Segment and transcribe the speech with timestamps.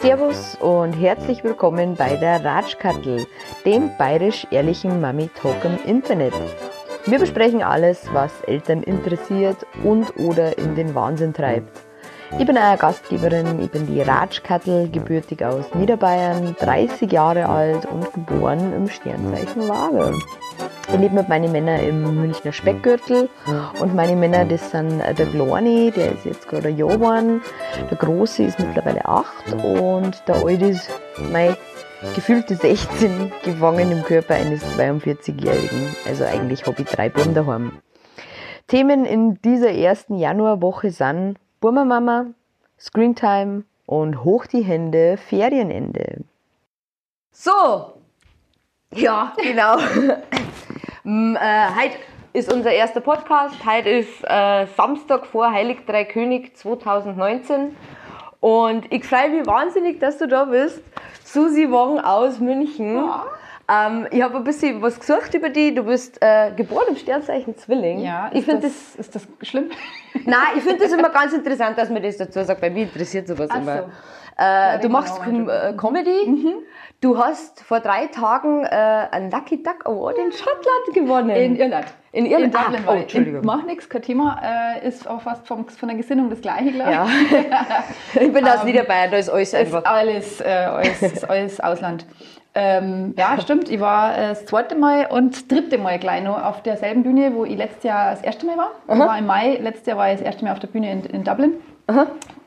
[0.00, 3.26] Servus und herzlich willkommen bei der Ratschkattel,
[3.64, 6.34] dem bayerisch-ehrlichen Mami-Talk im Internet.
[7.06, 11.83] Wir besprechen alles, was Eltern interessiert und oder in den Wahnsinn treibt.
[12.36, 18.12] Ich bin eure Gastgeberin, ich bin die Ratschkattel, gebürtig aus Niederbayern, 30 Jahre alt und
[18.12, 20.18] geboren im Sternzeichen Waage.
[20.88, 23.30] Ich lebe mit meinen Männern im Münchner Speckgürtel
[23.80, 28.42] und meine Männer, das sind der Kleine, der ist jetzt gerade ein Jahr der Große
[28.42, 30.90] ist mittlerweile 8 und der Alte ist
[31.32, 31.56] mein
[32.14, 35.94] gefühlte 16 gefangen im Körper eines 42-Jährigen.
[36.06, 37.78] Also eigentlich habe ich drei Buben daheim.
[38.66, 42.26] Themen in dieser ersten Januarwoche sind Burma-Mama,
[42.78, 46.18] Screentime und hoch die Hände, Ferienende.
[47.32, 47.94] So,
[48.92, 49.78] ja, genau.
[51.06, 51.96] Äh, heute
[52.32, 53.54] ist unser erster Podcast.
[53.64, 57.76] Heute ist äh, Samstag vor Heilig Drei König 2019.
[58.40, 60.82] Und ich freue mich wahnsinnig, dass du da bist.
[61.24, 62.96] Susi Wong aus München.
[62.96, 63.26] Ja.
[63.70, 65.74] Ähm, ich habe ein bisschen was gesucht über dich.
[65.74, 68.00] Du bist äh, geboren im Sternzeichen Zwilling.
[68.00, 69.70] Ja, ich ist, finde das, ist das schlimm?
[70.24, 73.26] Nein, ich finde das immer ganz interessant, dass man das dazu sagt, weil mich interessiert
[73.26, 73.78] sowas Ach immer.
[73.78, 73.84] so.
[74.36, 76.56] Äh, du machst Com äh, Comedy.
[77.00, 78.68] Du hast vor drei Tagen äh,
[79.10, 81.30] einen Lucky Duck Award in Schottland gewonnen.
[81.30, 81.86] In Irland.
[82.12, 82.54] In Irland.
[82.54, 83.02] In Dublin Ah, oh, ich.
[83.02, 83.44] Entschuldigung.
[83.44, 84.40] Macht nichts, kein Thema.
[84.82, 86.96] Äh, ist auch fast vom, von der Gesinnung das gleiche, glaube ich.
[86.96, 87.84] Ja.
[88.20, 89.84] ich bin aus Ähm, Niederbayern, da ist alles Ist einfach.
[89.84, 92.06] alles, äh, alles, ist alles Ausland.
[92.56, 93.68] Ähm, ja, stimmt.
[93.68, 97.32] Ich war äh, das zweite Mal und das dritte Mal gleich noch auf derselben Bühne,
[97.34, 98.70] wo ich letztes Jahr das erste Mal war.
[98.88, 101.04] Ich war im Mai, letztes Jahr war ich das erste Mal auf der Bühne in,
[101.04, 101.54] in Dublin.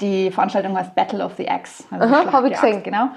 [0.02, 1.84] Die Veranstaltung heißt Battle of the Axe.
[1.92, 2.76] Also Aha, Schlacht hab ich der gesehen.
[2.76, 3.10] Axt, genau.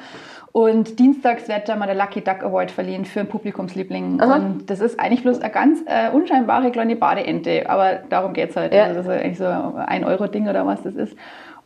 [0.53, 4.21] Und dienstags wird da mal der Lucky Duck Award verliehen für einen Publikumsliebling.
[4.21, 7.71] Und das ist eigentlich bloß eine ganz äh, unscheinbare kleine Badeente.
[7.71, 8.75] Aber darum geht es halt.
[8.75, 8.85] Ja.
[8.85, 11.17] Also das ist eigentlich so ein Euro-Ding oder was das ist.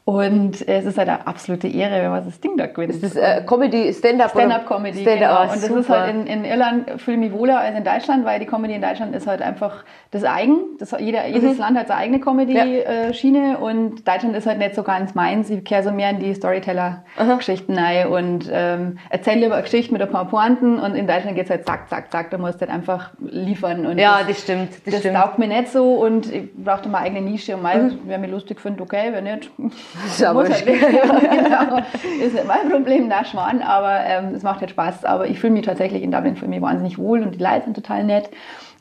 [0.06, 2.92] Und es ist halt eine absolute Ehre, wenn man das Ding da gewinnt.
[2.92, 4.32] Das ist äh, Comedy, Stand-up.
[4.32, 5.30] Stand-up-Comedy, Stand genau.
[5.30, 5.80] ah, Und das super.
[5.80, 8.74] ist halt in, in Irland fühle ich mich wohler als in Deutschland, weil die Comedy
[8.74, 10.58] in Deutschland ist halt einfach das Eigen.
[10.78, 15.14] Das, jeder, jedes Land hat seine eigene Comedy-Schiene und Deutschland ist halt nicht so ganz
[15.14, 15.48] meins.
[15.48, 20.02] Ich kehre so mehr in die Storyteller-Geschichten rein und ähm, erzähle über eine Geschichte mit
[20.02, 22.30] ein paar Pointen und in Deutschland geht es halt zack, zack, zack.
[22.30, 23.86] Da musst du halt einfach liefern.
[23.86, 24.68] Und ja, das, das stimmt.
[24.84, 25.16] Das, das stimmt.
[25.16, 28.60] taugt mir nicht so und ich brauchte meine eigene Nische und mal, wer mich lustig
[28.60, 29.50] findet, okay, wer nicht,
[30.06, 30.66] ist ja halt.
[30.66, 31.18] Ja,
[31.68, 31.78] genau.
[32.20, 35.04] Ist nicht mein Problem, da Schwan, aber ähm, es macht halt Spaß.
[35.04, 37.74] Aber ich fühle mich tatsächlich in Dublin für mich wahnsinnig wohl und die Leute sind
[37.74, 38.30] total nett.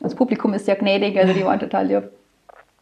[0.00, 2.10] Das Publikum ist sehr gnädig, also die waren total lieb.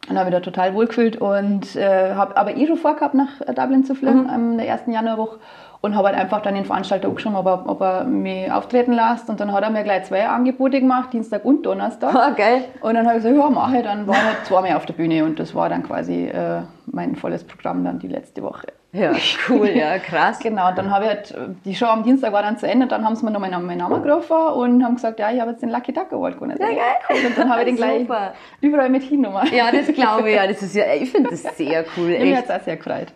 [0.09, 3.39] Und habe mich da total wohl gefühlt und äh, habe aber eh schon vorgehabt, nach
[3.39, 5.39] äh, Dublin zu fliegen am der ersten Januarwoche
[5.83, 9.29] und habe halt einfach dann den Veranstalter angeschaut, ob er, ob er mich auftreten lässt.
[9.29, 12.15] Und dann hat er mir gleich zwei Angebote gemacht, Dienstag und Donnerstag.
[12.15, 12.63] Ah, geil.
[12.79, 13.83] Und dann habe ich gesagt, ja, mache ich.
[13.83, 17.43] Dann war halt zweimal auf der Bühne und das war dann quasi äh, mein volles
[17.43, 18.67] Programm dann die letzte Woche.
[18.93, 19.11] Ja,
[19.49, 20.39] cool, ja, krass.
[20.39, 21.35] Genau, und dann habe ich halt,
[21.65, 23.79] die Show am Dienstag war dann zu Ende, dann haben sie mir noch meinen, meinen
[23.79, 26.55] Namen gerufen und haben gesagt, ja, ich habe jetzt den Lucky Duck Award gewonnen.
[26.61, 26.77] Ja, geil.
[27.09, 27.25] Cool.
[27.27, 28.33] Und dann habe ich den gleich Super.
[28.61, 29.49] überall mit hingenommen.
[29.51, 30.47] Ja, das glaube ich, ja.
[30.47, 32.37] Das ist ja, ich finde das sehr cool, echt.
[32.37, 33.07] hat es auch sehr gefreut.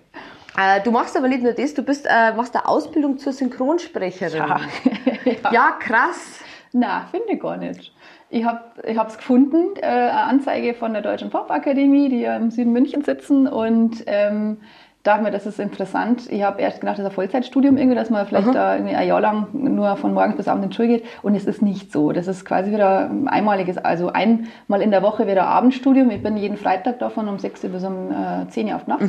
[0.57, 4.37] Äh, du machst aber nicht nur das, du bist, äh, machst eine Ausbildung zur Synchronsprecherin.
[4.37, 4.59] ja.
[5.51, 6.39] Ja, krass.
[6.71, 7.93] Na, finde ich gar nicht.
[8.29, 8.61] Ich habe
[9.07, 13.47] es gefunden, äh, eine Anzeige von der Deutschen Popakademie, die ja im Süden München sitzen
[13.47, 14.61] und ähm,
[15.03, 16.23] dachte mir, das ist interessant.
[16.29, 19.07] Ich habe erst gedacht, das ist ein Vollzeitstudium irgendwie, dass man vielleicht da irgendwie ein
[19.07, 21.91] Jahr lang nur von morgens bis abends in die Schule geht und es ist nicht
[21.91, 22.11] so.
[22.11, 26.09] Das ist quasi wieder ein einmaliges, also einmal in der Woche wieder Abendstudium.
[26.11, 29.05] Ich bin jeden Freitag davon um 6 Uhr bis um äh, 10 Uhr auf Nacht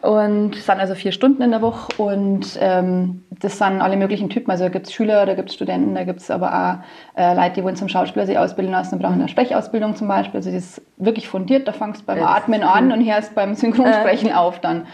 [0.00, 4.30] und es sind also vier Stunden in der Woche und ähm, das sind alle möglichen
[4.30, 4.50] Typen.
[4.50, 6.80] Also da gibt es Schüler, da gibt es Studenten, da gibt es aber
[7.16, 10.08] auch äh, Leute, die wollen zum Schauspieler sich ausbilden lassen und brauchen eine Sprechausbildung zum
[10.08, 10.38] Beispiel.
[10.38, 14.32] Also das ist wirklich fundiert, da fangst du beim Atmen an und hörst beim Synchronsprechen
[14.32, 14.86] auf dann.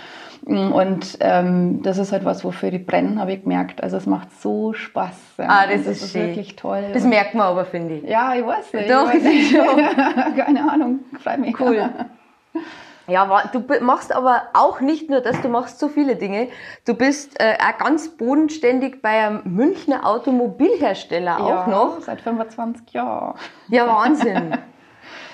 [0.45, 3.83] Und ähm, das ist halt was, wofür ich brenne, habe ich gemerkt.
[3.83, 5.15] Also es macht so Spaß.
[5.39, 5.45] Ja.
[5.49, 6.29] Ah, das Und ist schön.
[6.29, 6.85] wirklich toll.
[6.93, 8.05] Das merkt man aber, finde ich.
[8.05, 8.91] ja, ich weiß nicht.
[8.91, 9.55] Doch, ich weiß nicht.
[10.45, 11.59] Keine Ahnung, freut mich.
[11.59, 11.89] Cool.
[13.09, 16.49] Ja, du machst aber auch nicht nur das, du machst so viele Dinge.
[16.87, 22.01] Du bist äh, auch ganz bodenständig bei einem Münchner Automobilhersteller auch ja, noch.
[22.01, 23.35] Seit 25 Jahren.
[23.69, 24.57] Ja, Wahnsinn.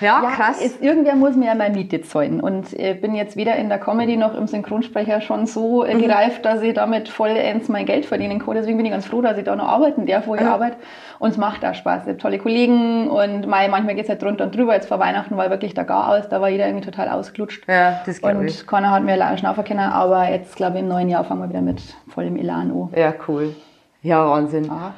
[0.01, 0.61] Ja, krass.
[0.63, 2.41] Es, irgendwer muss mir ja meine Miete zahlen.
[2.41, 5.89] Und ich bin jetzt weder in der Comedy noch im Synchronsprecher schon so Mhm.
[5.91, 8.55] äh, gereift, dass ich damit vollends mein Geld verdienen kann.
[8.55, 10.55] Deswegen bin ich ganz froh, dass ich da noch arbeiten darf, wo ich Ja.
[10.55, 10.77] arbeite.
[11.19, 12.03] Und es macht auch Spaß.
[12.03, 14.75] Ich habe tolle Kollegen und mei, manchmal geht es halt drunter und drüber.
[14.75, 17.65] Jetzt vor Weihnachten war wirklich der Gar aus, da war jeder irgendwie total ausgelutscht.
[17.69, 18.61] ja, das glaube ich.
[18.61, 21.41] Und keiner hat mir leider schnaufen können, aber jetzt glaube ich im neuen Jahr fangen
[21.43, 22.91] wir wieder mit vollem Elan an.
[22.97, 23.55] Ja, cool.
[24.03, 24.65] Ja, Wahnsinn.
[24.67, 24.95] Ja.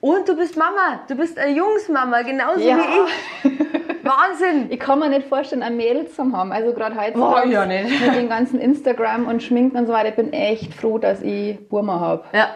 [0.00, 2.76] Und du bist Mama, du bist eine Jungsmama, genauso Ja.
[2.76, 3.56] wie ich.
[4.06, 4.66] Wahnsinn.
[4.70, 6.52] Ich kann mir nicht vorstellen, ein Mädel zu haben.
[6.52, 8.00] Also gerade Boah, heutzutage ja nicht.
[8.06, 10.08] mit den ganzen Instagram und Schminken und so weiter.
[10.10, 12.24] Ich bin echt froh, dass ich Burma habe.
[12.32, 12.48] Ja,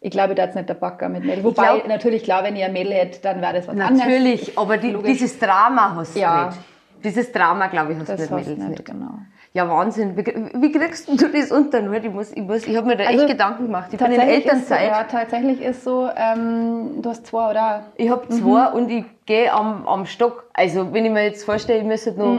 [0.00, 1.42] Ich glaube, da ist nicht der Backer mit Mädel.
[1.44, 3.98] Wobei, glaub- natürlich, klar, wenn ich ein Mädel hätte, dann wäre das was anderes.
[3.98, 6.46] natürlich, aber die, dieses Drama hast du Ja.
[6.46, 6.58] nicht.
[7.04, 8.84] Dieses Drama, glaube ich, hast du nicht, Mädels nicht, nicht.
[8.84, 9.18] genau.
[9.56, 10.14] Ja, Wahnsinn.
[10.18, 11.80] Wie, wie kriegst du das unter?
[11.80, 13.88] Nur, Ich, muss, ich, muss, ich habe mir da Also, echt Gedanken gemacht.
[13.90, 14.88] Ich bin in Tatsächlich ist Elternzeit.
[14.88, 17.84] ja, tatsächlich ist so, ähm, du hast zwei, oder?
[17.96, 20.44] Ich habe zwei und ich gehe am, am Stock.
[20.52, 22.38] Also, wenn ich mir jetzt vorstelle, ich müsste noch.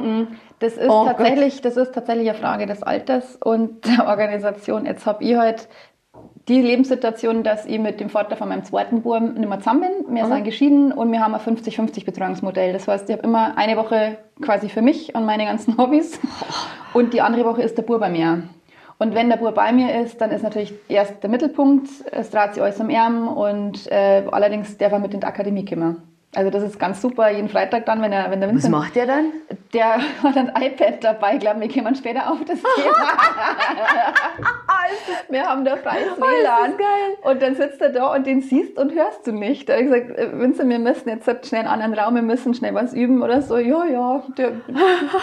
[0.59, 4.85] Das ist, Oh tatsächlich, das ist tatsächlich eine Frage des Alters und der Organisation.
[4.85, 5.67] Jetzt habe ich halt
[6.47, 10.15] die Lebenssituation, dass ich mit dem Vater von meinem zweiten Buben nicht mehr zusammen bin.
[10.15, 12.71] Wir sind geschieden und wir haben ein 50-50 Betreuungsmodell.
[12.71, 16.19] Das heißt, ich habe immer eine Woche quasi für mich und meine ganzen Hobbys
[16.93, 18.43] und die andere Woche ist der Bub bei mir.
[18.99, 22.53] Und wenn der Bub bei mir ist, dann ist natürlich erst der Mittelpunkt, es dreht
[22.53, 26.01] sich alles am Ärmel und äh, allerdings darf er mit in die Akademie kommen.
[26.37, 28.95] Also das ist ganz super, jeden Freitag dann, wenn, er, wenn der Was Vincent macht
[28.95, 29.25] der dann?
[29.73, 31.33] der hat ein iPad dabei.
[31.33, 32.95] Ich glaube, wir kommen später auf das Thema.
[35.29, 36.73] wir haben da freies WLAN.
[37.23, 39.67] Und dann sitzt er da und den siehst und hörst du nicht.
[39.67, 42.21] Da habe ich gesagt, äh, Vincent, wir müssen jetzt schnell in einen anderen Raum, wir
[42.21, 43.57] müssen schnell was üben oder so.
[43.57, 44.51] Ja, ja, der,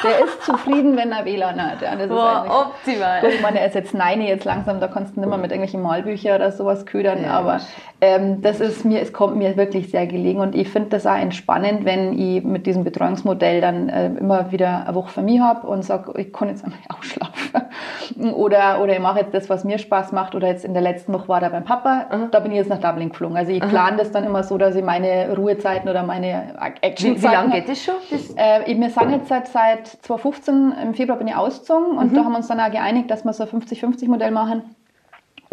[0.02, 1.80] der ist zufrieden, wenn er WLAN hat.
[1.80, 3.20] Ja, das ist eigentlich- optimal.
[3.20, 5.50] Gut, ich meine, er ist jetzt Neine jetzt langsam, da kannst du nicht mehr mit
[5.52, 7.30] irgendwelchen Malbüchern oder sowas ködern, Ja.
[7.38, 7.60] aber
[8.00, 11.16] ähm, das ist mir, es kommt mir wirklich sehr gelegen und ich finde das auch
[11.16, 15.66] entspannend, wenn ich mit diesem Betreuungsmodell dann äh, immer wieder eine Woche für mich habe
[15.66, 19.78] und sage, ich kann jetzt einmal ausschlafen oder, oder ich mache jetzt das, was mir
[19.78, 22.58] Spaß macht oder jetzt in der letzten Woche war da beim Papa, da bin ich
[22.58, 23.36] jetzt nach Dublin geflogen.
[23.36, 27.22] Also ich plane das dann immer so, dass ich meine Ruhezeiten oder meine Wie, Actionzeiten
[27.22, 27.94] wie lange geht das schon?
[28.10, 32.16] Das, Äh, wir sind jetzt seit, seit 2015, im Februar bin ich ausgezogen und Mhm.
[32.16, 34.62] da haben wir uns dann auch geeinigt, dass wir so ein 50-50-Modell machen.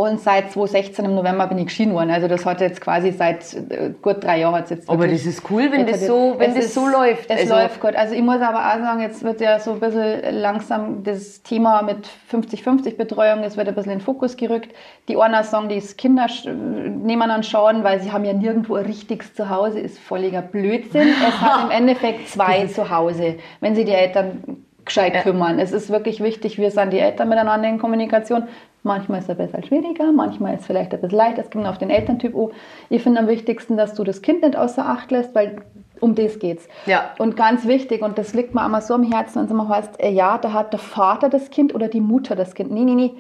[0.02, 2.10] Und seit 2016 im November bin ich geschieden worden.
[2.12, 5.72] Also das hat jetzt quasi seit äh, gut drei Jahren jetzt aber das ist cool,
[5.72, 7.30] wenn das so, wenn das ist- so läuft.
[7.30, 7.96] Es Also, läuft gut.
[7.96, 11.82] Also ich muss aber auch sagen, jetzt wird ja so ein bisschen langsam das Thema
[11.82, 14.74] mit 50-50 Betreuung, es wird ein bisschen in den Fokus gerückt.
[15.08, 19.34] Die einer sagen, die Kinder nehmen an schauen, weil sie haben ja nirgendwo ein richtiges
[19.34, 21.10] Zuhause, ist völliger Blödsinn.
[21.28, 24.44] Es hat im Endeffekt zwei Zuhause, wenn sie die Eltern
[24.84, 25.60] gescheit kümmern.
[25.60, 28.44] Es ist wirklich wichtig, wir sind die Eltern miteinander in Kommunikation.
[28.84, 31.44] Manchmal ist es ein bisschen schwieriger, manchmal ist es vielleicht bisschen leichter.
[31.44, 32.50] Es kommt auf den Elterntyp an.
[32.90, 35.62] Ich finde am wichtigsten, dass du das Kind nicht außer Acht lässt, weil
[36.00, 36.68] um das geht's.
[36.88, 37.12] Ja.
[37.20, 40.02] Und ganz wichtig, und das liegt mir einmal so am Herzen, wenn es immer heißt,
[40.02, 42.72] äh, ja, da hat der Vater das Kind oder die Mutter das Kind.
[42.72, 43.12] Nee, nee, nee.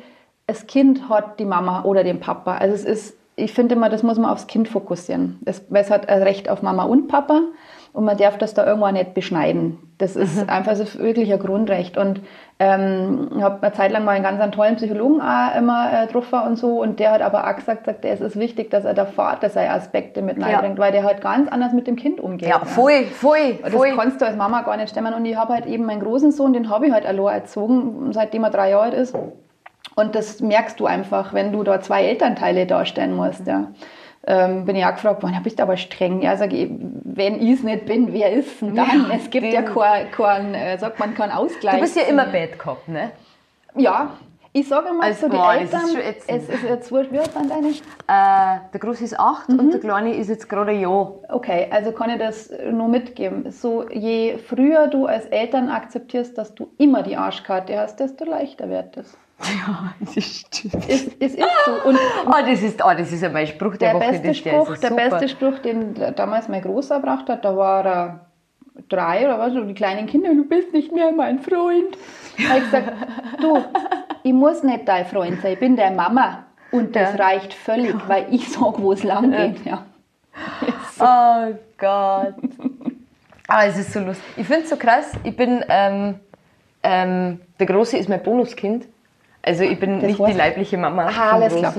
[0.47, 2.55] Das Kind hat die Mama oder den Papa.
[2.55, 5.39] Also es ist, ich finde immer, das muss man aufs Kind fokussieren.
[5.69, 7.41] Weil es hat ein Recht auf Mama und Papa
[7.93, 9.77] und man darf das da irgendwann nicht beschneiden.
[9.97, 11.97] Das ist einfach so wirklich ein Grundrecht.
[11.97, 12.21] Und
[12.59, 16.07] ähm, ich habe eine Zeit lang mal einen ganz einen tollen Psychologen auch immer äh,
[16.07, 16.81] getroffen und so.
[16.81, 19.71] Und der hat aber auch gesagt, sagt, es ist wichtig, dass er der Vater seine
[19.71, 22.49] Aspekte mit reinbringt, weil der halt ganz anders mit dem Kind umgeht.
[22.49, 23.93] ja, voll, voll, Das voll.
[23.95, 25.13] kannst du als Mama gar nicht stemmen.
[25.13, 28.43] Und ich habe halt eben meinen großen Sohn, den habe ich halt allein erzogen, seitdem
[28.43, 29.15] er drei Jahre alt ist.
[29.95, 33.45] Und das merkst du einfach, wenn du da zwei Elternteile darstellen musst.
[33.45, 33.67] Ja.
[34.27, 36.21] Ähm, bin ich auch gefragt worden, ja, bist du aber streng.
[36.21, 39.09] Ja, sag ich, wenn ich es nicht bin, wer ist denn dann?
[39.09, 41.75] Ja, es gibt ja den- keinen, kein, äh, sagt man, keinen Ausgleich.
[41.75, 43.11] Du bist ja immer Bad Cop, ne?
[43.75, 44.11] Ja,
[44.53, 46.43] ich sage mal Also, so, die boah, ist Eltern, ätzend.
[46.43, 47.69] es ist jetzt wurscht, wie alt sind deine?
[47.69, 51.13] Äh, der Große ist acht und der Kleine ist jetzt gerade ein Jahr.
[51.29, 53.49] Okay, also kann ich das nur mitgeben.
[53.49, 58.69] So, je früher du als Eltern akzeptierst, dass du immer die Arschkarte hast, desto leichter
[58.69, 59.17] wird das.
[59.43, 60.75] Ja, das stimmt.
[60.87, 61.89] Es, es ist so.
[61.89, 64.11] Und Oh, das ist, oh, das ist ja mein Spruch der, der Woche.
[64.19, 65.09] beste Spruch, ist der super.
[65.09, 68.25] beste Spruch, den damals mein Großer gebracht hat, da war er
[68.89, 71.97] drei oder was, und die kleinen Kinder, du bist nicht mehr mein Freund.
[72.37, 72.93] Da habe ich gesagt,
[73.41, 73.63] du,
[74.23, 76.45] ich muss nicht dein Freund sein, ich bin deine Mama.
[76.71, 77.25] Und das Ja.
[77.25, 79.65] reicht völlig, weil ich sage, wo es lang geht.
[79.65, 79.85] Ja.
[81.03, 82.35] Oh Gott.
[83.47, 84.23] Ah, es ist so lustig.
[84.37, 85.11] Ich finde es so krass.
[85.23, 86.19] Ich bin, ähm,
[86.83, 88.85] ähm, der Große ist mein Bonuskind.
[89.43, 91.73] Also ich bin Das nicht die leibliche Mama Ah, vom alles klar.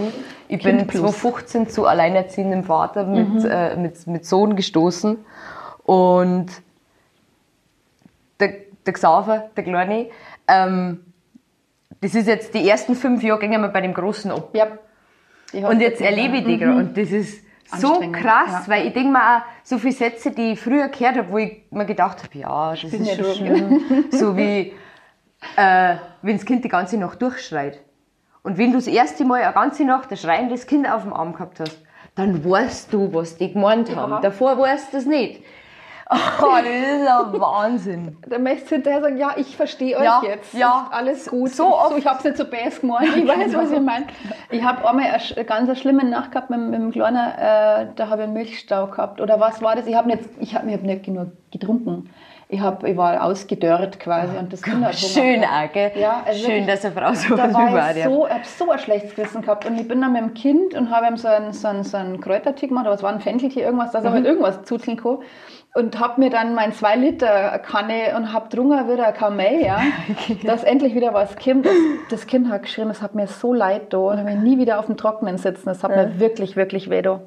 [0.49, 1.03] Ich Kind bin plus.
[1.03, 1.07] Mhm.
[1.07, 5.19] 2015 zu alleinerziehendem Vater mit, äh, mit, mit Sohn gestoßen.
[5.85, 6.47] Und
[8.41, 8.55] der,
[8.85, 10.09] der Xaver, der Kleine,
[10.49, 11.01] ähm,
[12.01, 14.55] das ist jetzt die ersten fünf Jahre gingen wir bei dem Großen ab.
[14.55, 15.69] Ja.
[15.69, 16.79] Und jetzt erlebe ich die gerade.
[16.79, 17.45] Und das ist
[17.77, 18.69] so krass, ja.
[18.69, 21.63] weil ich denke mir auch, so viele Sätze, die ich früher gehört habe, wo ich
[21.71, 24.05] mir gedacht habe, ja, das ist schon schlimm.
[24.11, 24.73] So wie,
[25.57, 27.81] äh, wenn das Kind die ganze Nacht durchschreit.
[28.43, 31.33] Und wenn du das erste Mal eine ganze Nacht ein schreiendes Kind auf dem Arm
[31.33, 31.81] gehabt hast,
[32.15, 34.13] dann weißt du, was die gemeint haben.
[34.13, 34.21] Ja.
[34.21, 35.43] Davor weißt du das nicht.
[36.43, 38.19] Oh, das ist ja Wahnsinn.
[38.29, 40.53] Dann möchtest du hinterher sagen, ja, ich verstehe euch Ja, jetzt.
[40.53, 40.89] ja.
[40.91, 41.51] Ist alles gut.
[41.51, 41.91] So ich, oft.
[41.91, 43.05] so, ich habe es nicht so bass gemacht.
[43.17, 44.09] Ich weiß, was ihr meint.
[44.51, 47.17] Ich habe einmal eine ganz eine schlimme Nacht gehabt mit, mit dem Kleinen.
[47.17, 49.23] Äh, da habe ich einen Milchstau gehabt.
[49.23, 49.87] Oder was war das?
[49.87, 52.11] Ich habe nicht, ich hab, ich hab nicht genug getrunken.
[52.53, 54.37] Ich, hab, ich war ausgedörrt quasi.
[54.37, 55.91] Und das Kind hat Hunger Schön auch, gell?
[55.95, 58.71] Ja, also Schön, dass eine Frau so da war über ich so, ich habe so
[58.71, 59.65] ein schlechtes Gewissen gehabt.
[59.65, 61.97] Und ich bin dann mit dem Kind und habe ihm so einen, so einen, so
[61.97, 64.15] einen Kräutertee gemacht, aber es war ein Fencheltee, irgendwas, dass er Mhm.
[64.17, 65.19] halt irgendwas zuzeln kann.
[65.75, 69.81] Und habe mir dann mein 2 Liter Kanne und habe drunter wieder kaum mehr, ja,
[70.45, 71.65] dass endlich wieder was kommt.
[71.65, 71.73] Das,
[72.11, 74.85] das Kind hat geschrien, es hat mir so leid da und will nie wieder auf
[74.85, 75.65] dem Trockenen sitzen.
[75.65, 77.21] Das hat mir wirklich, wirklich weh da.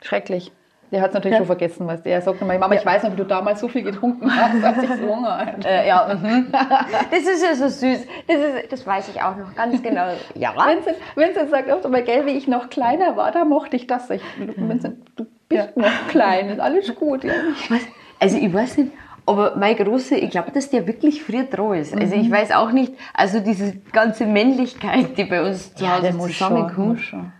[0.00, 0.50] Schrecklich.
[0.92, 2.42] Der hat es natürlich schon vergessen, was der sagt.
[2.42, 5.08] immer, Mama, ich weiß noch, wie du damals so viel getrunken hast, als ich so
[5.16, 5.66] Hunger hatte.
[5.66, 6.48] Äh, ja, mhm.
[7.10, 8.06] das ist ja so süß.
[8.28, 10.08] Das, ist, das weiß ich auch noch ganz genau.
[10.34, 13.86] Ja, Vincent, Vincent sagt oft immer, gell, wie ich noch kleiner war, da mochte ich
[13.86, 14.10] das.
[14.10, 17.24] Ich, Vincent, du bist noch klein, ist alles gut.
[17.24, 17.32] Ja.
[17.70, 17.80] Was?
[18.20, 18.92] Also ich weiß nicht,
[19.24, 21.96] aber mein Große, ich glaube, dass der wirklich früher dran ist.
[21.96, 27.00] Also ich weiß auch nicht, also diese ganze Männlichkeit, die bei uns zu Hause zusammenkommt.
[27.00, 27.32] schon.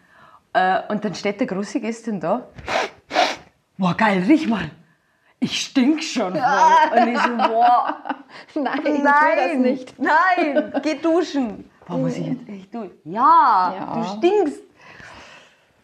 [0.54, 2.49] Äh, und dann steht der Große gestern da.
[3.82, 4.70] Boah, geil, riech mal.
[5.40, 6.40] Ich stink schon voll.
[7.00, 7.96] Und ich so, boah,
[8.54, 9.94] Nein, ich will das nicht.
[9.98, 11.68] Nein, geh duschen.
[11.88, 12.92] Boah, muss ich jetzt echt duschen?
[13.02, 13.94] Ja, Ja.
[13.96, 14.62] du stinkst.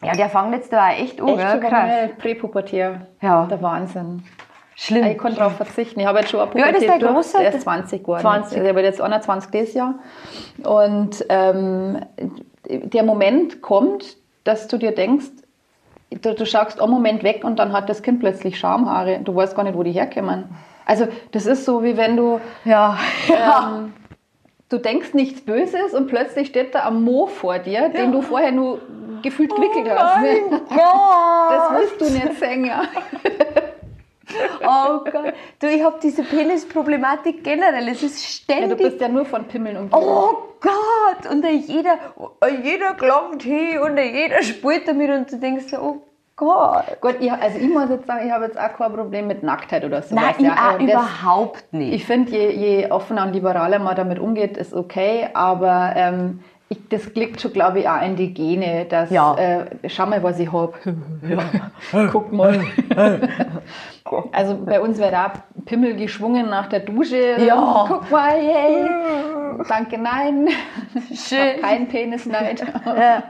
[0.01, 2.09] Ja, der fängt jetzt da echt an, Echt krass.
[2.19, 3.07] Präpubertär.
[3.21, 3.45] Ja.
[3.47, 4.23] Der Wahnsinn.
[4.77, 5.03] Schlimm.
[5.07, 5.99] Ich konnte darauf verzichten.
[5.99, 7.11] Ich habe jetzt schon eine Pubertät der durch.
[7.11, 7.37] Große?
[7.37, 8.21] Der ist 20 geworden.
[8.21, 8.61] 20.
[8.63, 9.95] Der wird jetzt 21 dieses Jahr.
[10.63, 11.99] Und ähm,
[12.65, 14.15] der Moment kommt,
[14.45, 15.25] dass du dir denkst,
[16.11, 19.19] du, du schaust einen Moment weg und dann hat das Kind plötzlich Schamhaare.
[19.23, 20.45] Du weißt gar nicht, wo die herkommen.
[20.85, 22.97] Also das ist so, wie wenn du ja.
[23.29, 23.93] ähm,
[24.69, 28.51] du denkst nichts Böses und plötzlich steht da ein Mo vor dir, den du vorher
[28.51, 28.79] nur
[29.21, 30.21] gefühlt gewickelt hast.
[30.21, 32.83] Mein Das willst du nicht sehen, ja.
[34.61, 35.33] Oh Gott.
[35.59, 37.87] Du, ich habe diese Penisproblematik generell.
[37.89, 38.29] Es ist ja.
[38.55, 38.77] ständig.
[38.77, 40.03] Du bist ja nur von Pimmeln umgeben.
[40.03, 41.31] Oh Gott!
[41.31, 41.97] Und jeder,
[42.63, 46.01] jeder klangt hin und jeder spielt damit und du denkst so, oh
[46.35, 47.01] Gott.
[47.01, 49.83] Gut, ich, also ich muss jetzt sagen, ich habe jetzt auch kein Problem mit Nacktheit
[49.83, 50.15] oder so.
[50.15, 51.93] Nein, ich auch das, überhaupt nicht.
[51.93, 56.77] Ich finde, je, je offener und liberaler man damit umgeht, ist okay, aber ähm, ich,
[56.87, 59.35] das liegt schon, glaube ich, auch in die Gene, dass, Ja.
[59.35, 60.73] äh, schau mal, was ich habe.
[62.11, 62.63] Guck mal.
[64.31, 65.31] Also bei uns wird auch
[65.65, 67.37] Pimmel geschwungen nach der Dusche.
[67.39, 67.85] Ja.
[67.87, 68.89] Guck mal, hey.
[69.67, 70.49] Danke, nein.
[71.13, 71.61] Schön.
[71.61, 72.63] keinen Penisneid.
[72.85, 73.23] Ja.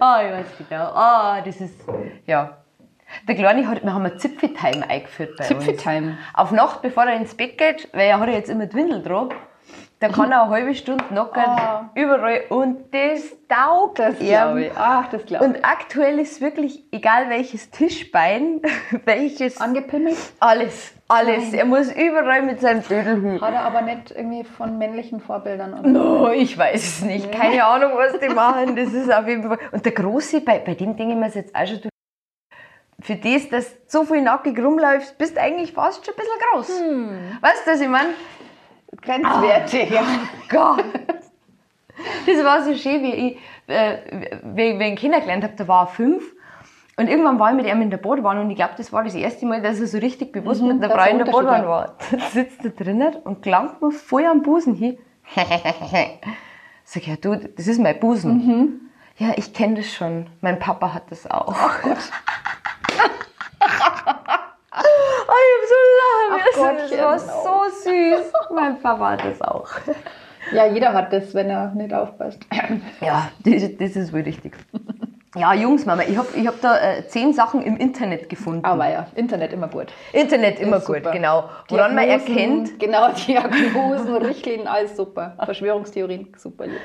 [0.00, 0.84] Ah, ich weiß genau.
[0.94, 1.78] Ah, das ist,
[2.26, 2.56] ja.
[3.28, 5.48] Der Kleine hat, wir haben ein Zipfeltime eingeführt bei uns.
[5.48, 6.18] Zipfeltime.
[6.32, 9.02] Auf Nacht, bevor er ins Bett geht, weil er hat ja jetzt immer die Windel
[9.02, 9.28] dran,
[10.00, 11.90] da kann er eine halbe Stunde nackern, Ah.
[11.94, 12.42] überall.
[12.50, 14.72] Und das taugt Das glaube ich.
[14.76, 15.50] Ach, das glaube ich.
[15.50, 18.60] Und aktuell ist wirklich, egal welches Tischbein,
[19.04, 20.16] welches, Angepimmelt?
[20.40, 21.44] alles, alles.
[21.52, 21.54] Nein.
[21.54, 23.40] Er muss überall mit seinem Dödel hin.
[23.40, 25.72] Hat er aber nicht irgendwie von männlichen Vorbildern.
[25.78, 25.88] Oder?
[25.88, 27.32] No, ich weiß es nicht.
[27.32, 28.76] Keine Ahnung, was die machen.
[28.76, 29.58] Das ist auf jeden Fall.
[29.72, 31.88] Und der Große, bei, bei dem denke ich mir jetzt auch schon, du,
[33.00, 36.40] für das, dass du so viel nackig rumläufst, bist du eigentlich fast schon ein bisschen
[36.52, 36.80] groß.
[36.80, 37.38] Hm.
[37.40, 38.08] Weißt du, was ich meine?
[39.02, 39.90] Grenzwertig.
[39.90, 40.02] ja.
[40.48, 40.84] Gott.
[42.26, 43.98] Das war so schön, wie ich, äh,
[44.42, 46.24] wie, wie ich ihn kennengelernt habe, da war er fünf.
[46.96, 49.14] Und irgendwann war ich mit ihm in der Bootwanne und ich glaube, das war das
[49.14, 51.96] erste Mal, dass er so richtig bewusst Mhm, mit einer Frau in der Bootwanne war.
[52.10, 54.98] Dann sitzt er drinnen und gelangt mir voll am Busen hin.
[56.84, 58.46] Sag ich, ja du, das ist mein Busen.
[58.46, 58.80] Mhm.
[59.16, 60.26] Ja, ich kenne das schon.
[60.40, 61.54] Mein Papa hat das auch.
[61.84, 61.88] Oh,
[65.28, 66.96] ich hab so lachen müssen.
[66.96, 67.82] Das war Gottchen.
[67.82, 68.32] so süß.
[68.54, 69.68] Mein Papa hat das auch.
[70.52, 72.40] ja, jeder hat das, wenn er nicht aufpasst.
[73.00, 74.54] Ja, das, das ist wohl richtig.
[75.36, 78.64] Ja, Jungs, Mama, ich habe ich hab da äh, zehn Sachen im Internet gefunden.
[78.64, 79.86] Aber ja, Internet immer gut.
[80.12, 81.10] Internet immer Ist gut, super.
[81.10, 81.50] genau.
[81.68, 85.34] Woran man erkennt, Genau, Diagnosen, Richtlinien, alles super.
[85.44, 86.66] Verschwörungstheorien, super.
[86.66, 86.78] lieb.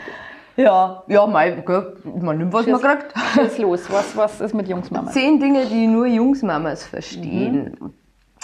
[0.55, 3.13] ja, ja, mein, gell, man nimmt, was man Schieß- kriegt.
[3.36, 5.12] Schieß los, was, was ist mit Jungsmama?
[5.12, 7.77] Zehn Dinge, die nur Jungsmamas verstehen.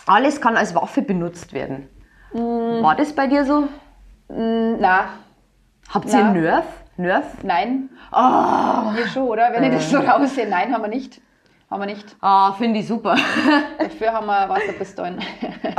[0.08, 1.90] Alles kann als Waffe benutzt werden.
[2.32, 3.68] War das bei dir so?
[4.28, 5.06] Na,
[5.90, 6.32] Habt ihr Na.
[6.34, 6.66] Nerf?
[6.98, 7.26] Nerf?
[7.44, 7.90] nein.
[8.12, 9.52] Ah, Wir schon, oder?
[9.54, 11.22] Wenn ich das so raussehe, nein, haben wir nicht.
[11.68, 12.16] Haben wir nicht.
[12.22, 13.16] ah finde ich super.
[13.80, 15.18] Dafür haben wir Wasserpistolen.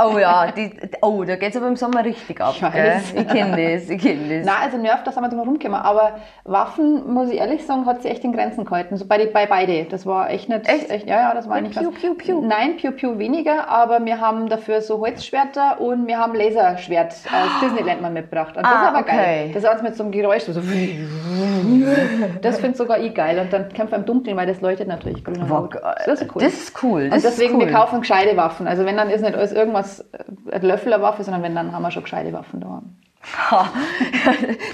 [0.05, 2.53] Oh ja, die, oh, da geht es aber im Sommer richtig ab.
[2.55, 3.01] Ich gell?
[3.15, 4.45] Ich kenne das, ich kenne das.
[4.45, 5.79] Nein, also Nerv, da sind wir drum rumgekommen.
[5.79, 8.97] Aber Waffen, muss ich ehrlich sagen, hat sie echt in Grenzen gehalten.
[8.97, 9.85] So bei, die- bei beide.
[9.85, 10.67] Das war echt nicht.
[10.67, 11.07] Echt?
[11.07, 12.41] ja, ja, das war nicht Piu, piu, piu.
[12.41, 17.59] Nein, Piu Piu weniger, aber wir haben dafür so Holzschwerter und wir haben Laserschwert aus
[17.63, 18.57] Disneyland mal mitgebracht.
[18.57, 19.15] Und das Ah, ist aber okay.
[19.15, 19.49] geil.
[19.53, 20.43] Das ist alles mit so einem Geräusch.
[20.43, 20.59] So
[22.41, 23.39] das finde sogar ich geil.
[23.39, 25.76] Und dann kämpft er im Dunkeln, weil das leuchtet natürlich grün und rot.
[26.05, 26.41] Das ist cool.
[26.41, 27.09] Das ist cool.
[27.09, 27.65] Das Und deswegen, cool.
[27.67, 28.67] wir kaufen gescheite Waffen.
[28.67, 31.71] Also wenn dann ist nicht alles irgendwas, äh, ein Löffel eine Waffe, sondern wenn dann
[31.71, 32.81] haben wir schon gescheite Waffen da.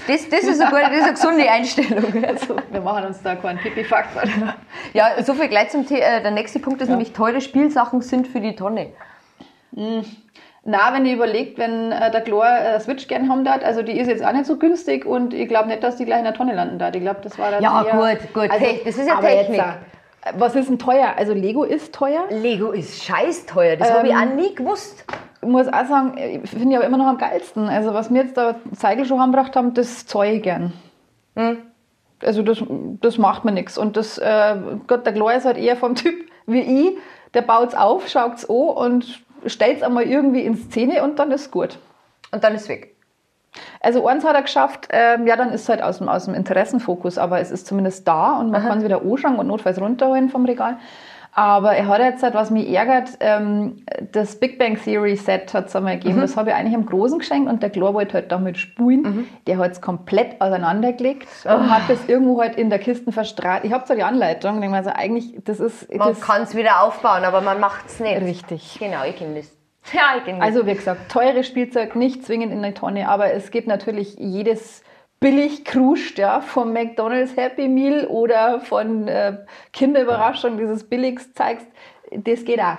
[0.06, 2.24] Das, das, ist eine gute, das ist eine gesunde Einstellung.
[2.28, 4.22] Also wir machen uns da keinen Pipi-Faktor.
[4.92, 6.20] Ja, so viel gleich zum Thema.
[6.20, 8.92] Der nächste Punkt ist nämlich, teure Spielsachen sind für die Tonne.
[10.66, 13.98] Na, wenn ihr überlegt, wenn äh, der Chlor äh, Switch gern haben darf, also die
[13.98, 16.32] ist jetzt auch nicht so günstig und ich glaube nicht, dass die gleich in der
[16.32, 16.88] Tonne landen da.
[16.88, 18.50] Ich glaube, das war dann Ja, eher, gut, gut.
[18.50, 19.60] Also, Hey, das ist ja jetzt, Technik.
[19.60, 19.72] äh,
[20.32, 21.14] was ist denn teuer?
[21.16, 22.26] Also Lego ist teuer.
[22.30, 23.76] Lego ist scheiß teuer.
[23.76, 25.04] Das habe ich Ähm, auch nie gewusst.
[25.42, 26.14] Ich muss auch sagen,
[26.46, 27.68] finde ich aber immer noch am geilsten.
[27.68, 30.72] Also was mir jetzt da Zeigelschuhe angebracht haben, das zeige ich gern.
[31.36, 31.58] Hm.
[32.22, 32.62] Also das,
[33.00, 33.76] das macht mir nichts.
[33.76, 36.14] Und das, äh, Gott, der Chlor ist halt eher vom Typ
[36.46, 36.98] wie ich.
[37.34, 41.18] Der baut es auf, schaut es an und stellt es einmal irgendwie in Szene und
[41.18, 41.78] dann ist gut.
[42.32, 42.93] Und dann ist weg.
[43.80, 46.34] Also eins hat er geschafft, ähm, ja, dann ist es halt aus dem, aus dem
[46.34, 50.28] Interessenfokus, aber es ist zumindest da und man kann es wieder anschauen und notfalls runterholen
[50.28, 50.76] vom Regal.
[51.36, 55.66] Aber er hat jetzt halt, was mich ärgert, ähm, das Big Bang Theory Set hat
[55.66, 56.20] es einmal gegeben.
[56.20, 59.26] Das habe ich eigentlich im Großen geschenkt und der Chlor wollte halt damit spulen.
[59.48, 63.64] Der hat es komplett auseinandergelegt und hat das irgendwo halt in der Kiste verstrahlt.
[63.64, 66.82] Ich habe zwar die Anleitung, denke mir also eigentlich, das ist Man kann es wieder
[66.82, 68.20] aufbauen, aber man macht es nicht.
[68.22, 68.76] richtig.
[68.78, 69.53] Genau, ich kenne das.
[69.92, 70.48] Ja, ich kenne das.
[70.48, 74.82] Also wie gesagt, teures Spielzeug nicht zwingend in eine Tonne, aber es gibt natürlich jedes
[75.20, 79.38] billig kruscht, ja, vom McDonald's Happy Meal oder von äh,
[79.72, 81.66] Kinderüberraschung, dieses billigst zeigst,
[82.10, 82.78] das geht auch.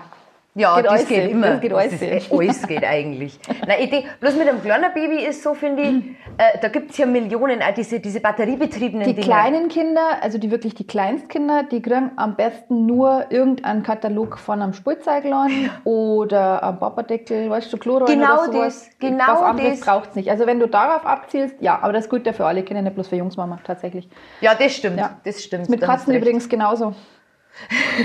[0.57, 1.07] Ja, Geht das alles.
[1.09, 1.47] geht immer.
[1.51, 2.01] Das geht alles.
[2.01, 3.37] ist- alles geht eigentlich.
[3.67, 5.95] Nein, ich denk, bloß mit einem kleinen Baby ist so, finde ich,
[6.37, 9.27] äh, da gibt es ja Millionen, auch diese, diese batteriebetriebenen Die Dinger.
[9.27, 14.61] kleinen Kinder, also die wirklich die Kleinstkinder, die kriegen am besten nur irgendeinen Katalog von
[14.61, 18.85] einem Spielzeugladen oder einem Papadeckel, weißt du, Chlorollen Genau oder sowas.
[18.85, 19.87] das, genau Was anderes das.
[19.87, 20.29] braucht es nicht.
[20.31, 23.09] Also wenn du darauf abzielst, ja, aber das gilt ja für alle Kinder, nicht bloß
[23.09, 24.07] für Jungsmama, tatsächlich.
[24.39, 24.99] Ja, das stimmt.
[24.99, 25.19] Ja.
[25.25, 25.67] Das stimmt.
[25.69, 26.93] Mit Katzen übrigens genauso.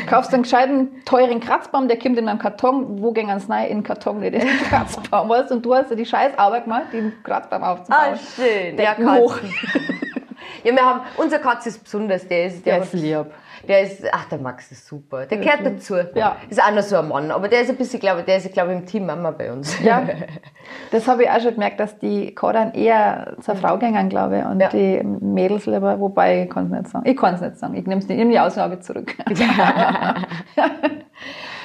[0.06, 3.02] Kaufst einen gescheiten, teuren Kratzbaum, der kommt in einem Karton.
[3.02, 3.68] Wo gehen ans rein?
[3.68, 5.28] In den Karton, nicht in den Kratzbaum.
[5.28, 5.50] Weißt?
[5.50, 8.14] Und du hast ja die Scheißarbeit gemacht, den Kratzbaum aufzubauen.
[8.14, 8.76] Ah, schön.
[8.76, 9.36] Decken hoch.
[9.36, 9.54] Katzen.
[10.64, 13.26] ja, wir haben, unser Katz ist besonders, der ist, der, Der ist lieb.
[13.68, 15.26] Der ist, ach, der Max ist super.
[15.26, 15.96] Der gehört dazu.
[16.14, 16.36] Ja.
[16.48, 18.72] Ist auch noch so ein Mann, aber der ist ein bisschen, glaube der ist, glaube
[18.72, 19.78] ich, im Team Mama bei uns.
[19.82, 20.02] Ja,
[20.90, 24.44] das habe ich auch schon gemerkt, dass die Kadern eher zur Frau gehen, glaube ich,
[24.44, 24.68] und Ja.
[24.68, 27.08] die Mädels lieber, wobei ich kann es nicht sagen.
[27.08, 27.74] Ich kann es nicht sagen.
[27.74, 29.14] Ich nehme nehm die Aussage zurück.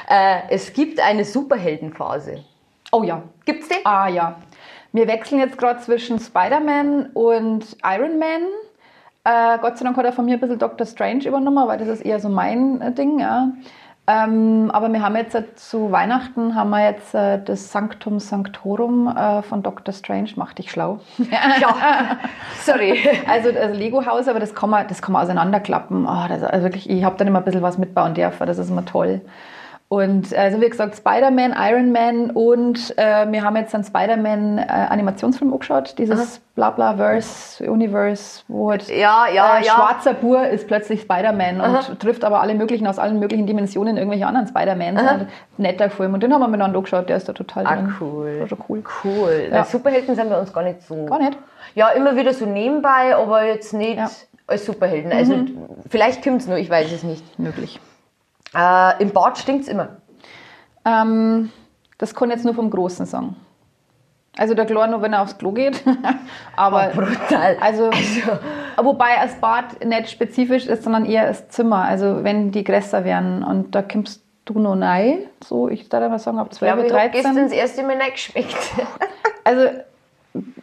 [0.10, 2.44] äh, es gibt eine Superheldenphase.
[2.92, 3.24] Oh ja.
[3.46, 3.86] Gibt's die?
[3.86, 4.38] Ah ja.
[4.92, 8.44] Wir wechseln jetzt gerade zwischen Spider-Man und Iron Man.
[9.26, 11.88] Äh, Gott sei Dank hat er von mir ein bisschen Doctor Strange übernommen, weil das
[11.88, 13.20] ist eher so mein äh, Ding.
[13.20, 13.50] Ja.
[14.08, 19.08] Ähm, aber wir haben jetzt äh, zu Weihnachten haben wir jetzt äh, das Sanctum Sanctorum
[19.08, 20.30] äh, von Doctor Strange.
[20.36, 21.00] Mach dich schlau.
[21.18, 22.18] Ja.
[22.62, 23.00] Sorry.
[23.28, 26.06] Also, also Lego-Haus, aber das kann man, das kann man auseinanderklappen.
[26.06, 28.70] Oh, das, also wirklich, ich habe dann immer ein bisschen was mitbauen dürfen, das ist
[28.70, 29.22] immer toll.
[29.88, 35.96] Und also wie gesagt, Spider-Man, Iron Man und äh, wir haben jetzt einen Spider-Man-Animationsfilm angeschaut,
[36.00, 39.74] dieses Blabla-Verse, Universe, wo halt Ja, ja, äh, ja.
[39.74, 44.26] schwarzer Bur ist plötzlich Spider-Man und trifft aber alle möglichen aus allen möglichen Dimensionen irgendwelche
[44.26, 45.00] anderen Spider-Mans.
[45.58, 47.94] Netter Film und den haben wir miteinander angeschaut, der ist da total Ah, drin.
[48.02, 48.46] cool.
[48.48, 48.84] Schon cool.
[49.04, 49.50] Cool.
[49.52, 49.66] Ja.
[49.66, 51.06] Superhelden sind bei uns gar nicht so.
[51.06, 51.38] Gar nicht.
[51.76, 54.10] Ja, immer wieder so nebenbei, aber jetzt nicht Ja.
[54.48, 55.12] als Superhelden.
[55.12, 55.36] Also
[55.90, 57.38] vielleicht kommt es nur, ich weiß es nicht.
[57.38, 57.80] Möglich.
[58.56, 59.98] Äh, Im Bad stinkt es immer.
[60.86, 61.52] Ähm,
[61.98, 63.36] das kann jetzt nur vom Großen sagen.
[64.38, 65.82] Also der Chlor nur, wenn er aufs Klo geht.
[66.56, 67.58] Aber Brutal.
[67.62, 67.90] also,
[68.78, 71.84] wobei das Bad nicht spezifisch ist, sondern eher das Zimmer.
[71.84, 76.20] Also wenn die größer werden und da kommst du noch rein, so ich darf mal
[76.20, 77.44] sagen, ab Ich 12, glaube, ich habe gestern 13.
[77.50, 78.56] das erste Mal reingeschmeckt.
[79.46, 79.68] Also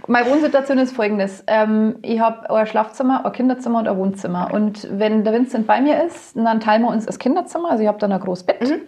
[0.06, 1.44] meine Wohnsituation ist folgendes.
[1.46, 4.50] Ähm, ich habe ein Schlafzimmer, ein Kinderzimmer und ein Wohnzimmer.
[4.52, 7.70] Und wenn der Vincent bei mir ist, dann teilen wir uns das Kinderzimmer.
[7.70, 8.80] Also ich habe dann ein großes Bett,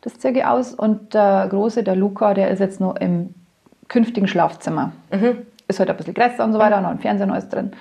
[0.00, 0.74] das ziehe ich aus.
[0.74, 3.34] Und der Große, der Luca, der ist jetzt noch im
[3.88, 4.92] künftigen Schlafzimmer.
[5.68, 7.72] Ist halt ein bisschen größer und so weiter, noch ein Fernseher alles drin.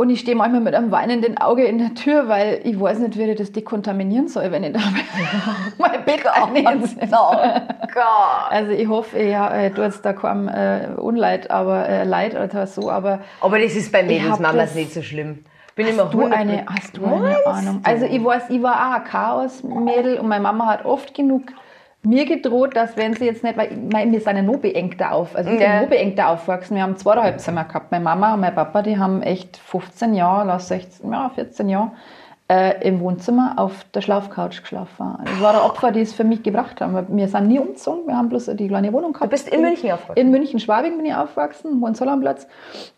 [0.00, 3.18] Und ich stehe manchmal mit einem weinenden Auge in der Tür, weil ich weiß nicht,
[3.18, 4.80] wie ich das dekontaminieren soll, wenn ich da
[5.78, 6.88] mein Bett einnehme.
[7.12, 7.36] Oh.
[8.48, 12.66] Also ich hoffe, ich äh, tue jetzt da keinem äh, Unleid, aber äh, Leid oder
[12.66, 15.44] so, aber Aber das ist bei Ich Mädels hab Mamas das- nicht so schlimm.
[15.76, 17.82] Bin immer hast du 100 eine, hast du eine Ahnung?
[17.84, 17.90] du?
[17.90, 21.42] Also ich weiß, ich war auch ein Chaos-Mädel und meine Mama hat oft genug
[22.02, 25.12] mir gedroht, dass wenn sie jetzt nicht, weil ich meine, wir sind ja noch beengter
[25.12, 25.82] auf, also ich Ja.
[25.82, 29.22] noch beengter aufgewachsen, wir haben zweieinhalb Zimmer gehabt, meine Mama und mein Papa, die haben
[29.22, 31.90] echt 15 Jahre, lass 16, ja 14 Jahre
[32.48, 35.18] äh, im Wohnzimmer auf der Schlafcouch geschlafen.
[35.24, 37.16] Das war der Opfer, die es für mich gebracht haben.
[37.16, 39.26] Wir sind nie umgezogen, wir haben bloß die kleine Wohnung gehabt.
[39.26, 40.20] Du bist in München aufgewachsen?
[40.20, 42.48] In München-Schwabing bin ich aufgewachsen, Hohenzollernplatz.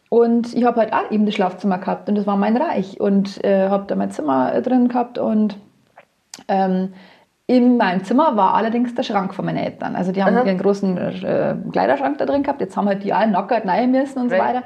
[0.09, 3.01] Und ich habe halt auch eben das Schlafzimmer gehabt und das war mein Reich.
[3.01, 5.59] Und äh, habe da mein Zimmer äh, drin gehabt und
[6.49, 6.95] Ähm,
[7.47, 9.97] in meinem Zimmer war allerdings der Schrank von meinen Eltern.
[9.97, 10.45] Also die haben Aha.
[10.45, 12.61] ihren großen äh, Kleiderschrank da drin gehabt.
[12.61, 14.57] Jetzt haben halt die alle nackert rein müssen und so Right.
[14.57, 14.63] weiter.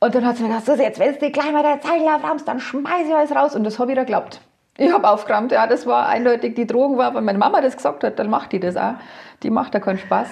[0.00, 2.46] Und dann hat sie mir gesagt, so, jetzt wenn du gleich mal der Zeichen auframmst,
[2.46, 3.56] dann schmeiß ich alles raus.
[3.56, 4.40] Und das habe ich da geglaubt.
[4.76, 8.04] Ich habe aufgeräumt, ja, das war eindeutig die Drogen war, wenn meine Mama das gesagt
[8.04, 8.94] hat, dann macht die das auch.
[9.42, 10.28] Die macht da keinen Spaß.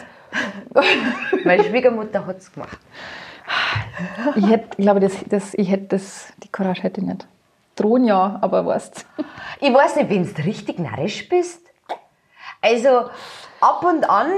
[1.44, 2.78] Meine Schwiegermutter hat es gemacht.
[4.36, 7.26] Ich hätte, glaube, das, das, ich hätte das, die Courage hätte ich nicht.
[7.76, 9.06] Drohen ja, aber weißt
[9.60, 11.60] Ich weiß nicht, wenn du richtig narrisch bist.
[12.62, 12.88] Also
[13.60, 14.28] ab und an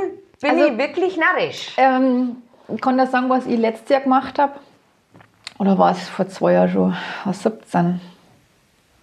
[0.41, 1.73] bin Also- ich wirklich narrisch.
[1.77, 2.37] Ähm,
[2.69, 4.53] ich kann das sagen, was ich letztes Jahr gemacht habe.
[5.59, 6.97] Oder war es vor zwei Jahren schon?
[7.25, 8.01] War 17.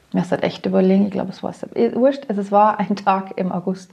[0.10, 1.06] Ich muss halt echt überlegen.
[1.06, 1.76] Ich glaube, es war 17.
[1.94, 2.24] Eh, Wurscht.
[2.30, 3.92] Also es war ein Tag im August.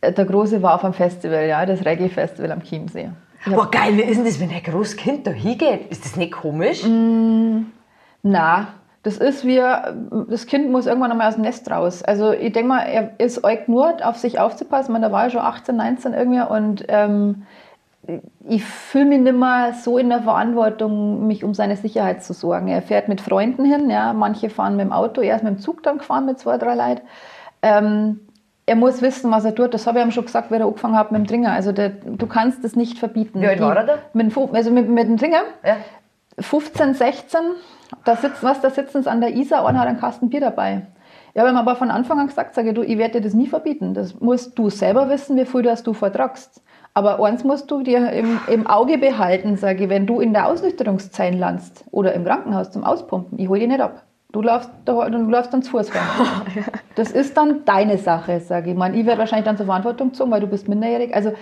[0.00, 3.10] Äh, Der Große war auf einem Festival, ja, das Reggae-Festival am Chiemsee.
[3.46, 5.90] Boah, geil, wie ist denn das, wenn ein Großkind da hingeht?
[5.90, 6.84] Ist das nicht komisch?
[8.22, 8.68] Na,
[9.02, 9.56] das ist wie,
[10.28, 12.02] das Kind muss irgendwann einmal aus dem Nest raus.
[12.02, 14.90] Also ich denke mal, er ist euch nur auf sich aufzupassen.
[14.90, 17.46] Ich meine, da war er schon 18, 19 irgendwie und ähm,
[18.46, 22.68] ich fühle mich nicht mehr so in der Verantwortung, mich um seine Sicherheit zu sorgen.
[22.68, 25.58] Er fährt mit Freunden hin, ja, manche fahren mit dem Auto, er ist mit dem
[25.60, 27.02] Zug dann gefahren mit zwei, drei Leuten.
[27.62, 28.20] Ähm,
[28.66, 29.74] er muss wissen, was er tut.
[29.74, 31.52] Das habe ich ihm schon gesagt, wer er angefangen hat mit dem Dringer.
[31.52, 33.40] Also der, du kannst das nicht verbieten.
[33.40, 33.94] Wie alt war er da?
[34.12, 35.42] Mit, also mit, mit dem Dringer?
[35.64, 35.76] Ja.
[36.38, 37.40] 15, 16,
[38.04, 40.86] da sitzen, was, da sitzen sie an der Isar und hat einen Kasten Bier dabei.
[41.32, 43.46] Ich habe ihm aber von Anfang an gesagt, sage du, ich werde dir das nie
[43.46, 43.94] verbieten.
[43.94, 46.62] Das musst du selber wissen, wie viel das du vertragst.
[46.92, 50.48] Aber eins musst du dir im, im Auge behalten, sage ich, wenn du in der
[50.48, 54.02] Ausnüchterungszeit landst oder im Krankenhaus zum Auspumpen, ich hole dich nicht ab.
[54.32, 56.02] Du läufst, da, du läufst dann zu Fuß rein.
[56.96, 58.76] Das ist dann deine Sache, sage ich.
[58.76, 61.14] Man, ich werde wahrscheinlich dann zur Verantwortung gezogen, weil du bist minderjährig.
[61.14, 61.32] Also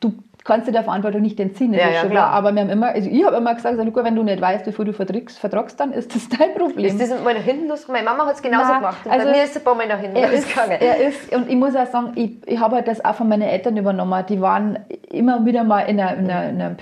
[0.00, 0.12] du
[0.48, 2.30] kannst dir der Verantwortung nicht entziehen, das Ja, ist ja, schon klar.
[2.30, 4.64] Aber wir haben immer, also ich habe immer gesagt, sag, Luca, wenn du nicht weißt,
[4.64, 6.86] viel du vertragst, dann ist das dein Problem.
[6.86, 8.04] Ist das mal nach hinten losgegangen?
[8.04, 9.04] Meine Mama hat es genauso Nein, gemacht.
[9.04, 10.80] Und also bei mir ist es ein paar Mal nach hinten er ist, losgegangen.
[10.80, 13.42] er ist, und ich muss auch sagen, ich, ich habe halt das auch von meinen
[13.42, 14.24] Eltern übernommen.
[14.28, 14.78] Die waren
[15.10, 16.74] immer wieder mal in einer, in einer, in einer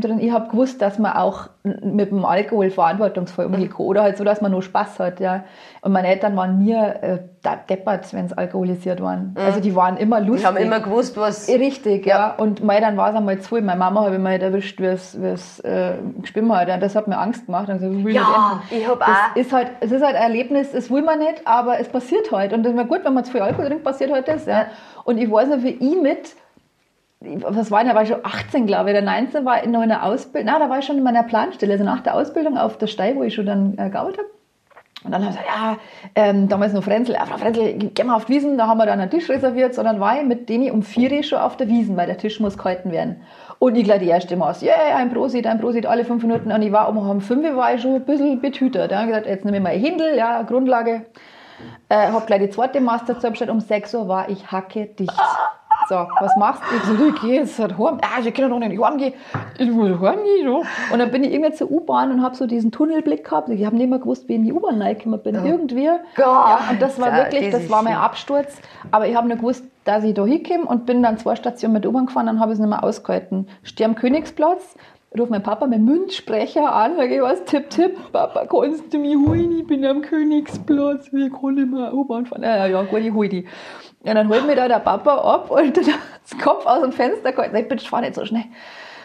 [0.00, 0.20] drin.
[0.20, 3.86] Ich habe gewusst, dass man auch mit dem Alkohol verantwortungsvoll umgehen kann.
[3.86, 5.18] Oder halt so, dass man nur Spaß hat.
[5.18, 5.44] Ja.
[5.80, 9.34] Und meine Eltern waren nie äh, da- deppert, wenn sie alkoholisiert waren.
[9.38, 10.42] Also die waren immer lustig.
[10.42, 11.48] Die haben immer gewusst, was.
[11.48, 12.34] Richtig, ja.
[12.36, 13.62] Und mei, dann war es einmal zu viel.
[13.62, 15.14] Meine Mama habe ich mal erwischt, wie es,
[15.60, 16.68] äh, geschwimmt hat.
[16.68, 17.68] Und das hat mir Angst gemacht.
[17.70, 20.22] Und gesagt, ich will Ja, ich hab Das auch- Ist halt, es ist halt ein
[20.22, 22.52] Erlebnis, das will man nicht, aber es passiert halt.
[22.52, 24.44] Und das ist mir gut, wenn man zu viel Alkohol trinkt, passiert halt das.
[24.44, 24.52] Ja.
[24.52, 24.66] Ja.
[25.04, 26.34] Und ich weiß noch, wie ich mit,
[27.42, 30.52] was war da war ich schon 18, glaube ich, der 19 war in der Ausbildung,
[30.52, 33.16] na, da war ich schon in meiner Planstelle, also nach der Ausbildung auf der Steig,
[33.16, 34.28] wo ich schon dann äh, gearbeitet habe.
[35.04, 35.76] Und dann haben sie gesagt, ja,
[36.14, 38.86] ähm, damals noch Frenzel, ja, Frau Frenzel, gehen wir auf die Wiesen, da haben wir
[38.86, 41.68] dann einen Tisch reserviert, sondern war ich mit denen um vier Uhr schon auf der
[41.68, 43.20] Wiesen, weil der Tisch muss gehalten werden.
[43.58, 46.50] Und ich gleich die erste Maß, yeah, ein Prosit, ein Prosit, alle fünf Minuten.
[46.50, 48.92] Und ich war um halb fünf, war ich schon ein bisschen betütert.
[48.92, 51.04] Da habe ich gesagt, jetzt nehme ich mal Hindel, ja, Grundlage.
[51.88, 53.50] Äh, habe gleich die zweite Master dazu bestellt.
[53.50, 55.12] Um 6 Uhr war ich hacke dicht.
[55.88, 56.76] So, was machst du?
[56.76, 57.98] Ich so, ich gehe jetzt halt heim.
[58.00, 59.14] Ah, ich kann doch nicht heimgehen.
[59.58, 60.46] Ich will heimgehen.
[60.46, 60.62] So.
[60.92, 63.48] Und dann bin ich irgendwie zur U-Bahn und habe so diesen Tunnelblick gehabt.
[63.50, 65.34] Ich habe nicht mehr gewusst, wie ich in die U-Bahn reingekommen bin.
[65.34, 65.88] Irgendwie.
[66.16, 67.94] Gott, ja, und das war wirklich, das war mein.
[67.94, 68.60] Absturz.
[68.90, 71.86] Aber ich habe nur gewusst, dass ich da hinkomme und bin dann zwei Stationen mit
[71.86, 73.48] U-Bahn gefahren, dann habe ich es nicht mehr ausgehalten.
[73.62, 74.74] Stehe am Königsplatz,
[75.20, 79.14] rufe mein Papa mit Münzsprecher an, sage ich was, tipp, tipp, Papa, kannst du mich
[79.16, 82.42] holen, ich bin am Königsplatz, ich kann nicht mehr U-Bahn fahren.
[82.42, 83.46] Ja, ja, gut, ich hol die.
[84.02, 87.32] Ja, dann holt mir da der Papa ab und dann das Kopf aus dem Fenster
[87.32, 88.44] gehalten, ich bitte, fahr nicht so schnell.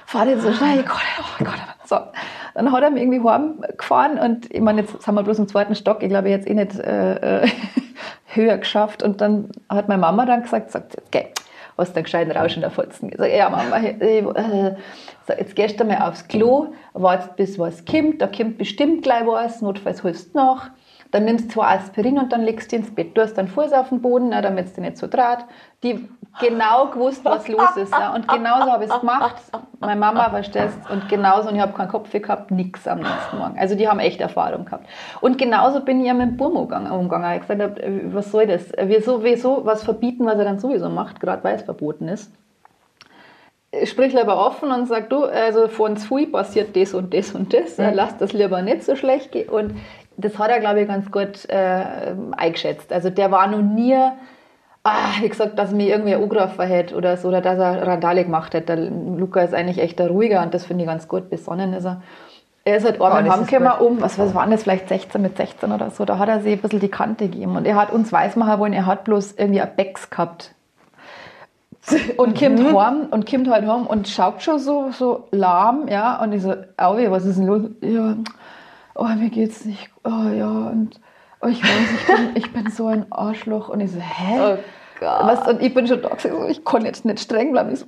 [0.07, 1.61] Fahr nicht so schnell, ich kann nicht, oh Gott.
[1.85, 1.97] So,
[2.55, 5.75] dann hat er mich irgendwie heimgefahren und ich meine, jetzt sind wir bloß im zweiten
[5.75, 7.47] Stock, ich glaube, es eh nicht äh, äh,
[8.33, 11.27] höher geschafft und dann hat meine Mama dann gesagt, sagt, jetzt geh,
[11.79, 13.11] hast du einen gescheiten Rausch in der Fotzen.
[13.17, 14.75] Sag, ja Mama, ich, äh,
[15.27, 19.25] so, jetzt gehst du mal aufs Klo, wartest bis was kommt, da kommt bestimmt gleich
[19.25, 20.71] was, notfalls holst du nach.
[21.11, 23.17] Dann nimmst du zwei Aspirin und dann legst du ins Bett.
[23.17, 25.45] Du hast dann Fuß auf den Boden, ja, damit es dir nicht so draht.
[25.81, 26.07] Die
[26.39, 27.91] genau gewusst, was los ist.
[27.91, 28.13] Ja.
[28.13, 29.35] Und genauso habe ich es gemacht.
[29.79, 33.57] Meine Mama verstehst und genauso, und ich habe keinen Kopf gehabt, nix am nächsten Morgen.
[33.57, 34.87] Also die haben echt Erfahrung gehabt.
[35.21, 37.33] Und genauso bin ich ja mit dem Burm umgegangen.
[37.35, 38.71] Ich gesagt habe, äh, was soll das?
[38.81, 42.31] Wieso, wieso was verbieten, was er dann sowieso macht, gerade weil es verboten ist?
[43.83, 47.77] sprich lieber offen und sag du, also von Zui passiert das und das und das,
[47.77, 47.91] Ja.
[47.91, 49.49] lass das lieber nicht so schlecht gehen.
[49.49, 49.75] Und
[50.17, 51.83] das hat er, glaube ich, ganz gut äh,
[52.35, 52.91] eingeschätzt.
[52.91, 53.95] Also der war noch nie,
[54.83, 58.53] ah, wie gesagt, dass mir irgendwie angegriffen hätte oder so, oder dass er Randale gemacht
[58.53, 58.75] hätte.
[58.75, 61.85] Der Luca ist eigentlich echt der ruhiger und das finde ich ganz gut, besonnen ist
[61.85, 62.01] er.
[62.65, 65.71] Er ist halt einmal ist heimgekommen um, was, was waren das, vielleicht 16 mit 16
[65.71, 67.55] oder so, da hat er sich ein bisschen die Kante gegeben.
[67.55, 70.53] Und er hat uns weismachen wollen, er hat bloß irgendwie ein Becks gehabt
[72.17, 76.33] und kommt heim und kommt halt heim und schaut schon so, so lahm, ja, und
[76.33, 77.61] ich so, Auwe, was ist denn los?
[77.81, 78.15] Ja,
[78.95, 80.99] oh, mir geht's nicht, oh ja, und
[81.41, 83.69] oh, ich weiß, ich bin, ich bin so ein Arschloch.
[83.69, 84.39] Und ich so, hä?
[84.39, 84.57] Oh
[84.99, 85.19] Gott.
[85.23, 87.71] Was, und ich bin schon da gesagt, ich kann jetzt nicht streng bleiben.
[87.73, 87.85] Ich so,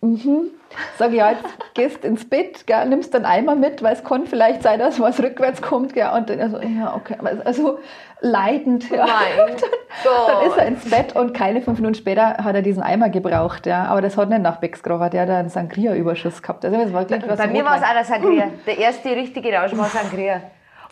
[0.00, 0.50] mhm.
[0.98, 4.62] Sag ja, jetzt gehst ins Bett, gell, nimmst dann Eimer mit, weil es kann vielleicht
[4.62, 5.94] sein, dass was rückwärts kommt.
[5.94, 7.16] Gell, und dann also, ja, okay.
[7.44, 7.80] Also
[8.20, 8.88] leidend.
[8.88, 9.06] Ja.
[9.06, 12.82] Mein dann, dann ist er ins Bett und keine fünf Minuten später hat er diesen
[12.82, 13.66] Eimer gebraucht.
[13.66, 13.86] Ja.
[13.86, 16.64] Aber das hat nicht nach Becks gerochen, der hat einen Sangria-Überschuss gehabt.
[16.64, 18.44] Also das war gleich was Bei mir war es auch der Sangria.
[18.66, 20.40] Der erste richtige Rausch war Sangria.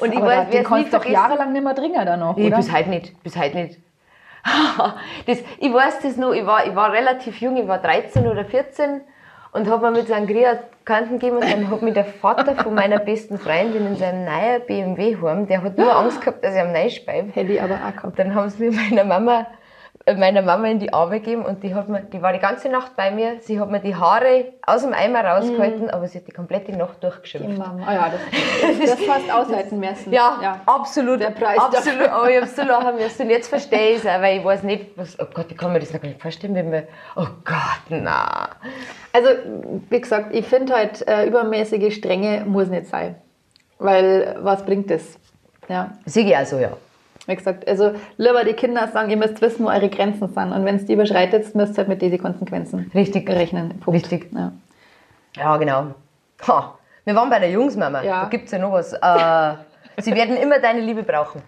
[0.00, 2.46] Und ich aber da- wer den du doch jahrelang nicht mehr trinken dann noch, Nee,
[2.48, 2.56] oder?
[2.58, 3.22] bis heute nicht.
[3.22, 3.78] Bis heute nicht.
[5.26, 8.44] Das, ich weiß das noch, ich war, ich war relativ jung, ich war 13 oder
[8.44, 9.00] 14
[9.52, 12.98] und habe mir mit Sangria Kanten gegeben und dann hat mich der Vater von meiner
[12.98, 16.72] besten Freundin in seinem neuen BMW heim, der hat nur Angst gehabt, dass ich am
[16.72, 17.34] Neischbeib.
[17.34, 18.18] Hätte ich aber auch gehabt.
[18.18, 19.46] Dann haben sie mir meiner Mama,
[20.16, 22.96] meiner Mama in die Arme gegeben und die, hat mir, die war die ganze Nacht
[22.96, 23.40] bei mir.
[23.40, 27.02] Sie hat mir die Haare aus dem Eimer rausgehalten, aber sie hat die komplette Nacht
[27.02, 27.58] durchgeschimpft.
[27.58, 27.84] Mama.
[27.86, 30.12] Ah ja, das, das fast aushalten müssen.
[30.12, 31.20] Ja, absolut.
[31.20, 32.08] Der Preis absolut.
[32.08, 33.28] Aber ich habe so lachen müssen.
[33.28, 35.80] Jetzt verstehe ich es auch, weil ich weiß nicht, was, oh Gott, ich kann mir
[35.80, 36.84] das noch gar nicht vorstellen, wenn wir,
[37.16, 38.48] oh Gott, na.
[39.12, 39.28] Also,
[39.90, 43.16] wie gesagt, ich finde halt, äh, übermäßige Strenge muss nicht sein.
[43.78, 45.18] Weil, was bringt das?
[45.68, 46.70] Ja, Sehe ich auch so, ja.
[47.28, 50.52] Wie gesagt, also lieber die Kinder sagen, ihr müsst wissen, wo eure Grenzen sind.
[50.52, 53.28] Und wenn es die überschreitet, müsst ihr halt mit diesen Konsequenzen Richtig.
[53.28, 53.78] rechnen.
[53.80, 54.00] Punkt.
[54.00, 54.32] Richtig.
[54.32, 54.52] Ja.
[55.36, 55.94] Ja, genau.
[56.46, 56.78] Ha.
[57.04, 58.02] Wir waren bei der Jungsmama.
[58.02, 58.22] Ja.
[58.22, 58.94] Da gibt es ja noch was.
[58.94, 61.42] Äh, sie werden immer deine Liebe brauchen.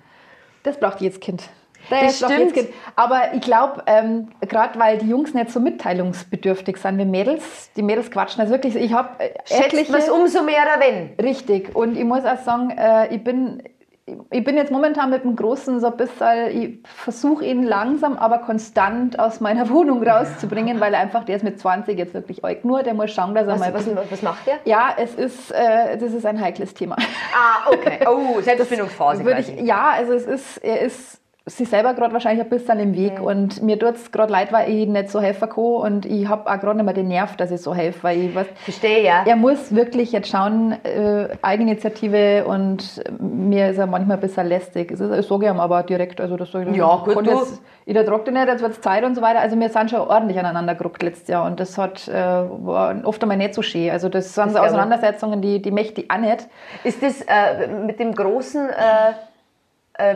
[0.62, 1.48] Das braucht jedes Kind.
[1.88, 2.38] Das braucht stimmt.
[2.38, 2.68] jedes Kind.
[2.96, 7.82] Aber ich glaube, ähm, gerade weil die Jungs nicht so mitteilungsbedürftig sind wie Mädels, die
[7.82, 8.42] Mädels quatschen.
[8.42, 9.96] Also wirklich, ich habe äh, etliche...
[9.96, 11.14] es umso mehr, wenn.
[11.24, 11.74] Richtig.
[11.74, 13.62] Und ich muss auch sagen, äh, ich bin,
[14.06, 18.38] ich bin jetzt momentan mit dem Großen so ein bisschen, ich versuche ihn langsam, aber
[18.38, 22.64] konstant aus meiner Wohnung rauszubringen, weil er einfach, der ist mit 20 jetzt wirklich alt
[22.64, 23.74] nur, der muss schauen, dass er Was, mal...
[23.74, 24.58] was, was macht der?
[24.64, 26.96] ja, es ist, äh, das ist ein heikles Thema.
[27.34, 28.00] Ah, okay.
[28.10, 32.48] Oh, Selbstbindungsphase Würde ich, ja, also es ist, er ist sich selber gerade wahrscheinlich ein
[32.50, 35.64] bisschen im Weg und mir tut es gerade leid, weil ich nicht so helfen kann
[35.64, 38.34] und ich habe auch gerade nicht mehr den Nerv, dass ich so helfe, weil ich
[38.34, 39.24] was, Verstehe, ja.
[39.26, 44.90] er muss wirklich jetzt schauen, äh, Eigeninitiative und mir ist er manchmal ein bisschen lästig.
[44.90, 46.20] Das, ist, das sage ich ihm aber direkt.
[46.20, 48.80] Also das sage ich, Ja, gut, du- Jetzt, ich trage dich nicht, jetzt wird es
[48.80, 49.40] Zeit und so weiter.
[49.40, 53.22] Also wir sind schon ordentlich aneinander gerückt letztes Jahr und das hat, äh, war oft
[53.22, 53.90] einmal nicht so schön.
[53.90, 54.72] Also das sind so glaube ich.
[54.72, 56.46] Auseinandersetzungen, die, die möchte ich auch nicht.
[56.84, 58.72] Ist das äh, mit dem Großen, äh,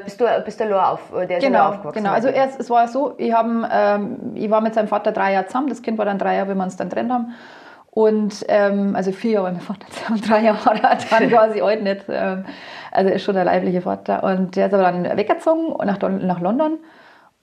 [0.05, 2.03] bist du bist du allein auf, der ist Genau, aufgewachsen?
[2.03, 2.15] genau.
[2.15, 5.47] Also erst, es war so, ich, hab, ähm, ich war mit seinem Vater drei Jahre
[5.47, 7.35] zusammen, das Kind war dann drei Jahre, wenn wir uns dann trennt haben.
[7.91, 11.83] Und ähm, also vier Jahre, mein Vater und drei Jahre war er dann quasi alt
[11.83, 12.05] nicht.
[12.09, 12.45] Ähm,
[12.91, 14.23] also ist schon der leibliche Vater.
[14.25, 16.79] Und der ist aber dann weggezogen nach, nach London.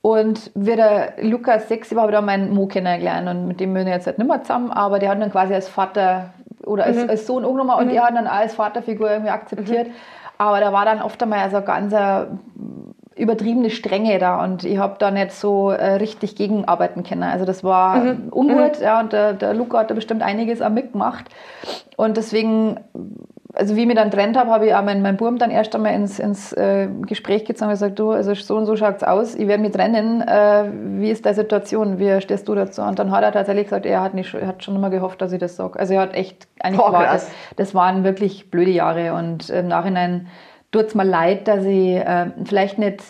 [0.01, 3.73] Und wie der Lukas sechs war, habe ich dann meinen Mo kennengelernt und mit dem
[3.73, 6.31] bin ich jetzt halt nicht mehr zusammen, aber der hat dann quasi als Vater
[6.65, 9.87] oder als, als Sohn angenommen und er hat dann auch als Vaterfigur irgendwie akzeptiert.
[10.41, 12.25] Aber da war dann oft einmal so eine ganz äh,
[13.15, 17.21] übertriebene Strenge da und ich habe da nicht so äh, richtig gegenarbeiten können.
[17.21, 18.01] Also das war
[18.31, 21.25] ungut, ja, und der, der Luca hat da bestimmt einiges auch mitgemacht.
[21.95, 22.79] Und deswegen,
[23.53, 25.75] also wie ich mich dann trennt habe, habe ich auch meinen, meinen Buben dann erst
[25.75, 29.35] einmal ins, ins äh, Gespräch gezogen und gesagt, du, also so und so schaut's aus,
[29.35, 32.81] ich werde mich trennen, äh, wie ist deine Situation, wie stehst du dazu?
[32.81, 35.31] Und dann hat er tatsächlich gesagt, er hat, nicht, er hat schon immer gehofft, dass
[35.31, 35.79] ich das sage.
[35.79, 39.67] Also er hat echt, eigentlich Boah, war das, das waren wirklich blöde Jahre und im
[39.67, 40.27] Nachhinein
[40.71, 43.03] tut es mir leid, dass ich äh, vielleicht nicht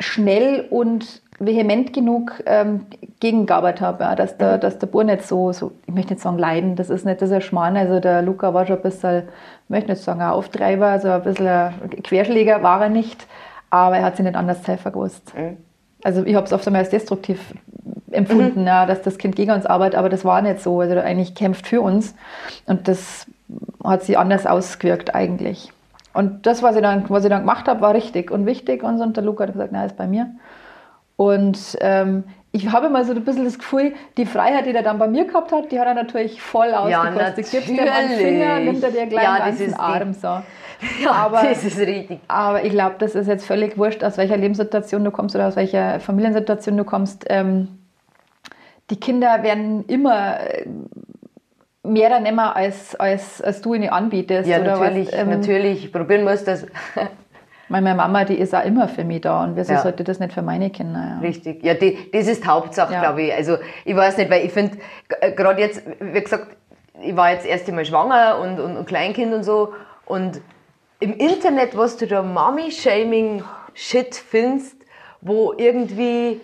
[0.00, 2.86] schnell und vehement genug ähm,
[3.20, 6.38] gegengearbeitet habe, ja, dass, der, dass der Bur nicht so, so, ich möchte nicht sagen
[6.38, 9.24] leiden, das ist nicht dieser Schmarrn, also der Luca war schon ein bisschen,
[9.64, 13.26] ich möchte nicht sagen ein Auftreiber, also ein bisschen ein Querschläger war er nicht,
[13.70, 15.32] aber er hat sich nicht anders helfen gewusst.
[16.02, 17.54] Also ich habe es oft einmal als destruktiv
[18.10, 21.34] empfunden, ja, dass das Kind gegen uns arbeitet, aber das war nicht so, also eigentlich
[21.34, 22.14] kämpft für uns
[22.66, 23.26] und das
[23.84, 25.72] hat sich anders ausgewirkt eigentlich.
[26.14, 28.82] Und das, was ich dann, was ich dann gemacht habe, war richtig und wichtig.
[28.82, 29.04] Und, so.
[29.04, 30.30] und der Luca hat gesagt, na, ist bei mir.
[31.18, 34.98] Und ähm, ich habe immer so ein bisschen das Gefühl, die Freiheit, die er dann
[34.98, 37.50] bei mir gehabt hat, die hat er natürlich voll ausgekostet.
[37.50, 40.12] Gibst dir mal einen Finger, nimmt er dir gleich Ja, die- Arm.
[40.14, 40.28] So.
[41.02, 42.20] Ja, aber- das ist richtig.
[42.28, 45.56] Aber ich glaube, das ist jetzt völlig wurscht, aus welcher Lebenssituation du kommst oder aus
[45.56, 47.24] welcher Familiensituation du kommst.
[47.28, 47.66] Ähm,
[48.88, 50.66] die Kinder werden immer äh,
[51.82, 54.48] mehr dann nehmen, als, als, als du ihnen anbietest.
[54.48, 55.92] Ja, natürlich, was, ähm, natürlich.
[55.92, 56.64] Probieren musst das.
[57.70, 59.82] Meine Mama, die ist auch immer für mich da und wieso Ja.
[59.82, 61.16] sollte das nicht für meine Kinder?
[61.16, 61.18] Ja.
[61.20, 61.62] Richtig.
[61.62, 63.00] Ja, die, das ist Hauptsache, Ja.
[63.00, 63.34] glaube ich.
[63.34, 64.78] Also, ich weiß nicht, weil ich finde,
[65.36, 66.46] gerade jetzt, wie gesagt,
[67.02, 69.72] ich war jetzt erst einmal schwanger und, und, und Kleinkind und so.
[70.06, 70.40] Und
[71.00, 74.76] im Internet, was du da Mommy-Shaming-Shit findest,
[75.20, 76.40] wo irgendwie,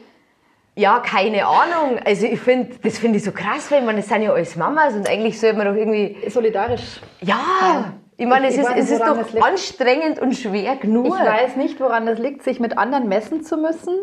[0.76, 1.98] ja, keine Ahnung.
[2.04, 4.94] Also, ich finde, das finde ich so krass, weil man, das sind ja alles Mamas
[4.94, 7.00] und eigentlich sollte man doch irgendwie Solidarisch.
[7.20, 11.06] ja, Ich meine, es Ich ist, es ist doch anstrengend und schwer genug.
[11.06, 13.94] Ich weiß nicht, woran das liegt, sich mit anderen messen zu müssen.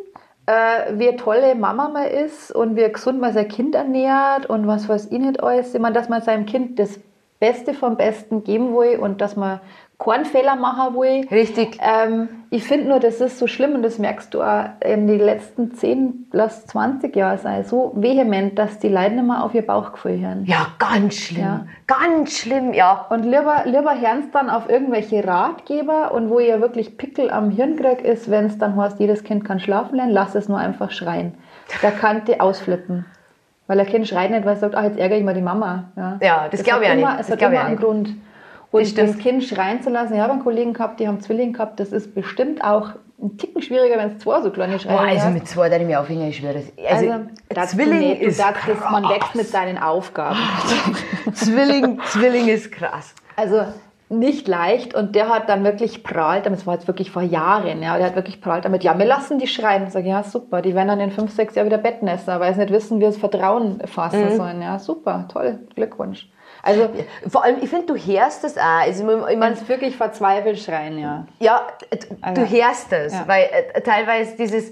[0.47, 4.89] Äh, wie tolle Mama man ist und wie gesund man sein Kind ernährt und was
[4.89, 5.74] weiß ich nicht alles.
[5.74, 7.00] Ich meine, dass man seinem Kind das
[7.39, 9.62] Beste vom Besten geben will und dass man
[10.03, 11.27] keinen Fehler machen will.
[11.29, 11.77] Richtig.
[11.81, 15.19] Ähm, ich finde nur, das ist so schlimm und das merkst du auch in den
[15.19, 19.65] letzten 10, lass 20 Jahre sein, so vehement, dass die Leute nicht mehr auf ihr
[19.65, 20.45] Bauchgefühl hören.
[20.45, 21.43] Ja, ganz schlimm.
[21.43, 21.65] Ja.
[21.87, 23.05] Ganz schlimm, ja.
[23.09, 27.75] Und lieber, lieber hören dann auf irgendwelche Ratgeber und wo ihr wirklich Pickel am Hirn
[27.75, 30.91] kriegt, ist, wenn es dann heißt, jedes Kind kann schlafen lernen, lass es nur einfach
[30.91, 31.35] schreien.
[31.81, 33.05] Da kann die ausflippen.
[33.67, 35.85] Weil ein Kind schreit nicht, weil es sagt, ah, jetzt ärgere ich mal die Mama.
[35.95, 37.21] Ja, Ja, das Es glaub hat ich auch immer, nicht.
[37.21, 37.81] Es Das hat immer einen nicht.
[37.81, 38.09] Grund.
[38.71, 39.10] Das Und stimmt.
[39.10, 41.89] das Kind schreien zu lassen, ich habe einen Kollegen gehabt, die haben Zwillinge gehabt, das
[41.91, 44.95] ist bestimmt auch ein Ticken schwieriger, wenn es zwei so kleine schreien.
[44.97, 45.29] Boah, also ja.
[45.29, 46.53] mit zwei, da ich mir aufhängen, ist schwer.
[46.53, 47.13] Das- Also,
[47.49, 49.13] darfst Zwilling du nicht, ist darfst das, man krass.
[49.15, 50.39] wächst mit seinen Aufgaben.
[51.34, 53.13] Zwilling, Zwilling ist krass.
[53.36, 53.63] Also
[54.10, 57.81] nicht leicht und der hat dann wirklich prahlt, damit das war jetzt wirklich vor Jahren,
[57.81, 59.84] ja, der hat wirklich prahlt damit, ja, wir lassen die schreien.
[59.86, 62.60] Ich sage, ja, super, die werden dann in fünf, sechs Jahren wieder Bettnässer, weil sie
[62.60, 64.62] nicht wissen, wie sie Vertrauen fassen sollen.
[64.62, 66.27] Ja, super, toll, Glückwunsch.
[66.63, 66.89] Also,
[67.28, 68.62] Vor allem, ich finde, du hörst das auch.
[68.63, 71.26] Also, ich wenn meine, es wirklich verzweifelt schreien, ja.
[71.39, 73.24] ja, du Also, hörst das, ja.
[73.28, 74.71] weil äh, teilweise dieses,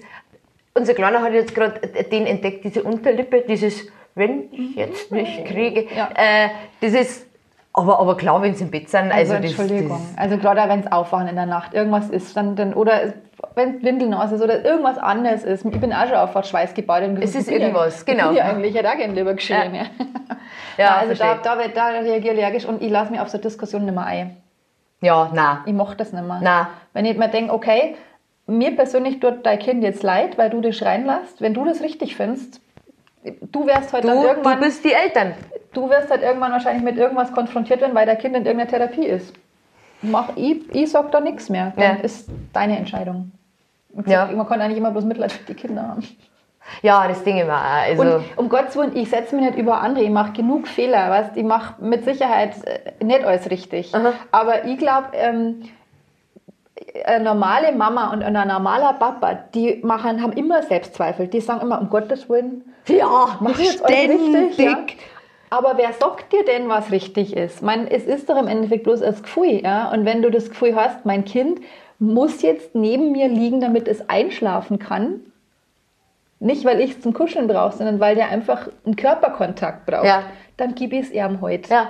[0.76, 5.88] unser Kleiner hat jetzt gerade den entdeckt, diese Unterlippe, dieses, wenn ich jetzt nicht kriege,
[5.96, 6.10] Ja.
[6.16, 6.50] äh,
[6.82, 7.26] das ist,
[7.74, 10.02] aber, aber klar, wenn sie im Bett sind, Also, also, das, Entschuldigung.
[10.16, 13.14] das, also gerade wenn es aufwachen in der Nacht, irgendwas ist, dann, dann oder
[13.56, 15.66] wenn Windeln aus ist oder irgendwas anderes ist.
[15.66, 17.10] Ich bin auch schon aufgewacht, schweißgebadet.
[17.10, 18.32] und Es ist irgendwas, ja, genau.
[18.32, 19.76] Ich ja eigentlich, ich hätte auch gerne lieber geschrien.
[19.76, 19.84] Ja.
[20.78, 23.86] Ja, also da, da, da reagiere ich allergisch und ich lasse mich auf so Diskussionen
[23.86, 24.38] nicht mehr ein.
[25.02, 25.58] ja, nein.
[25.66, 26.40] Ich mochte das nicht mehr.
[26.42, 26.68] Nein.
[26.94, 27.96] Wenn ich mir denke, okay,
[28.48, 31.82] mir persönlich tut dein Kind jetzt leid, weil du das schreien lässt, wenn du das
[31.82, 32.62] richtig findest,
[33.52, 35.34] du wirst heute dann Du, du irgendwann, bist die Eltern.
[35.74, 39.06] du wirst halt irgendwann wahrscheinlich mit irgendwas konfrontiert werden, weil dein Kind in irgendeiner Therapie
[39.06, 39.34] ist.
[40.02, 41.74] Mach, ich, ich sag da nichts mehr.
[41.76, 42.04] Dann Ja.
[42.04, 43.32] ist deine Entscheidung.
[44.06, 44.26] Ja.
[44.28, 46.04] Man kann eigentlich immer bloß Mitleid für die Kinder haben.
[46.82, 47.58] Ja, das Ding immer.
[47.58, 51.10] Also, Und um Gottes Willen, ich setze mich nicht über andere, ich mache genug Fehler,
[51.10, 51.36] weißt?
[51.36, 53.94] ich mache mit Sicherheit äh, nicht alles richtig.
[53.96, 54.14] Aha.
[54.32, 55.64] Aber ich glaube, ähm,
[57.06, 61.28] eine normale Mama und ein normaler Papa, die machen, haben immer Selbstzweifel.
[61.28, 64.50] Die sagen immer, um Gottes Willen, ja, mach jetzt alles ständig.
[64.50, 64.66] richtig.
[64.66, 64.78] Ja?
[65.52, 67.58] Aber wer sagt dir denn, was richtig ist?
[67.58, 69.62] Ich meine, es ist doch im Endeffekt bloß das Gefühl.
[69.64, 69.92] Ja?
[69.92, 71.60] Und wenn du das Gefühl hast, mein Kind
[72.00, 75.20] muss jetzt neben mir liegen, damit es einschlafen kann,
[76.40, 80.24] nicht weil ich es zum Kuscheln brauche, sondern weil der einfach einen Körperkontakt braucht, Ja.
[80.58, 81.70] dann gib ich es ihm heute.
[81.70, 81.90] Ja,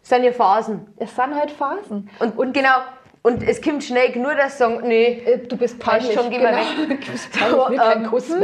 [0.00, 0.86] das sind ja Phasen.
[0.96, 2.10] Es sind halt Phasen.
[2.18, 2.74] Und, und genau,
[3.22, 6.14] und es kommt schnell dass sie sagen, nee, Äh, Du bist Passt peinlich.
[6.20, 6.64] schon, geh mal weg.
[7.04, 8.28] Du bist peinlich, keinen ähm, Kuss.
[8.28, 8.42] hm.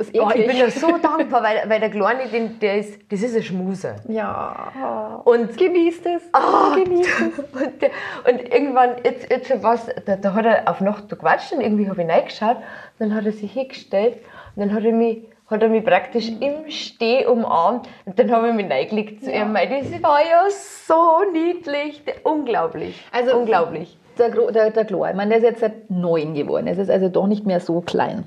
[0.00, 0.46] Das ist oh, ich eklig.
[0.48, 3.96] bin ja so dankbar, weil, weil der Kleine, den, der ist, das ist ein Schmuser.
[4.08, 5.20] ja.
[5.24, 6.22] Und Genießt es.
[6.32, 7.38] Ah, Genießt es.
[7.62, 7.90] und, der,
[8.26, 12.02] und irgendwann, jetzt, jetzt was, da, da hat er auf Nacht gequatscht und irgendwie habe
[12.02, 12.56] ich reingeschaut.
[12.98, 14.14] Dann hat er sich hingestellt
[14.56, 15.18] und dann hat er mich,
[15.50, 17.86] hat er mich praktisch im Steh umarmt.
[18.06, 19.52] Und dann habe ich mich reingelegt zu ihm.
[19.52, 22.02] weil Das war ja so niedlich.
[22.22, 23.04] Unglaublich.
[23.12, 23.98] Also- unglaublich.
[24.20, 26.66] Der, der, der Glo, ich meine, der ist jetzt seit neun geworden.
[26.66, 28.24] Es ist also doch nicht mehr so klein.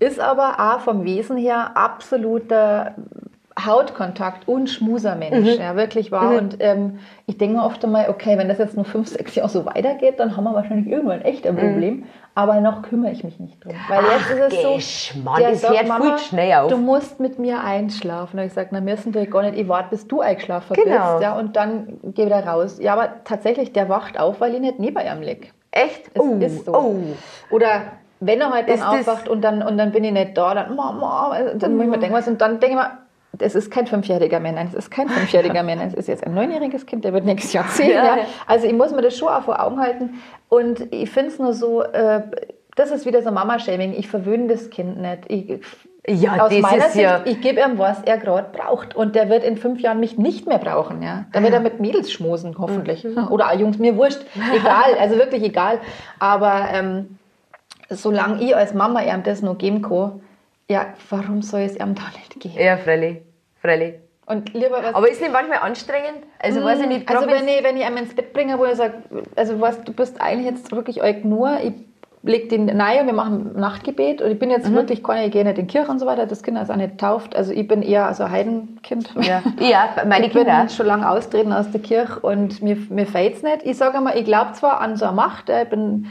[0.00, 2.94] Ist aber auch vom Wesen her absoluter
[3.66, 5.58] Hautkontakt und Schmusermensch.
[5.58, 6.36] Ja, wirklich wahr.
[6.36, 9.48] Und ähm, ich denke mir oft einmal, okay, wenn das jetzt nur fünf, sechs Jahre
[9.48, 12.04] so weitergeht, dann haben wir wahrscheinlich irgendwann echt ein Problem.
[12.34, 13.74] Aber noch kümmere ich mich nicht drum.
[13.88, 15.34] Weil jetzt ist es so.
[15.38, 16.70] Der das sagt, Mama, viel schnell auf.
[16.70, 18.38] Du musst mit mir einschlafen.
[18.38, 19.58] Habe ich gesagt, na, müssen wir gar nicht.
[19.58, 21.12] Ich warte, bis du eingeschlafen Genau.
[21.14, 21.22] bist.
[21.22, 22.78] Ja, und dann geh wieder raus.
[22.80, 25.48] Ja, aber tatsächlich, der wacht auf, weil ich nicht neben ihm liege.
[25.72, 26.10] Echt?
[26.14, 26.74] Es oh, ist so.
[26.74, 26.96] oh.
[27.50, 27.82] Oder
[28.20, 31.36] wenn er halt dann aufwacht und dann, und dann bin ich nicht da, dann Mama,
[31.56, 32.90] dann muss ich mir denken, was, und dann denke ich mir,
[33.40, 36.34] das ist kein fünfjähriger Mann, nein, das ist kein fünfjähriger Mann, das ist jetzt ein
[36.34, 37.90] neunjähriges Kind, der wird nächstes Jahr zehn.
[37.94, 38.18] Ja, Ja.
[38.46, 41.52] Also ich muss mir das schon auch vor Augen halten und ich finde es nur
[41.54, 42.22] so, äh,
[42.76, 45.18] das ist wieder so Mama-Shaming, ich verwöhne das Kind nicht.
[45.28, 45.58] Ich,
[46.08, 48.94] Ja, aus das meiner Sicht, ja- ich gebe ihm, was er gerade braucht.
[48.96, 51.02] Und der wird in fünf Jahren mich nicht mehr brauchen.
[51.02, 51.26] Ja?
[51.32, 53.04] Da wird er mit Mädels schmusen, hoffentlich.
[53.28, 54.20] Oder auch Jungs, mir wurscht.
[54.54, 55.78] Egal, also wirklich egal.
[56.18, 57.18] Aber ähm,
[57.90, 60.20] solange ich als Mama ihm das noch geben kann,
[60.70, 62.54] ja, warum soll es ihm da nicht geben?
[62.58, 63.18] Ja, freilich.
[63.60, 63.94] Freilich.
[64.26, 66.22] Und lieber was Aber ist nicht manchmal anstrengend?
[66.38, 68.76] Also, weiß ich nicht, also wenn ich, wenn ich einem ins Bett bringe, wo er
[68.76, 68.94] sagt,
[69.34, 71.72] also was, du bist eigentlich jetzt wirklich euch nur, ich
[72.22, 74.74] leg den nahe und wir machen Nachtgebet und ich bin jetzt Mhm.
[74.74, 76.76] wirklich keine, ich gehe nicht in die Kirche und so weiter, das Kind ist auch
[76.76, 79.10] nicht tauft, also ich bin eher also ein Heidenkind.
[79.20, 80.68] Ja, ja meine ich bin Kinder.
[80.68, 83.62] schon lange austreten aus der Kirche und mir, mir fällt es nicht.
[83.64, 86.06] Ich sage einmal, ich glaube zwar an so eine Macht, äh, ich bin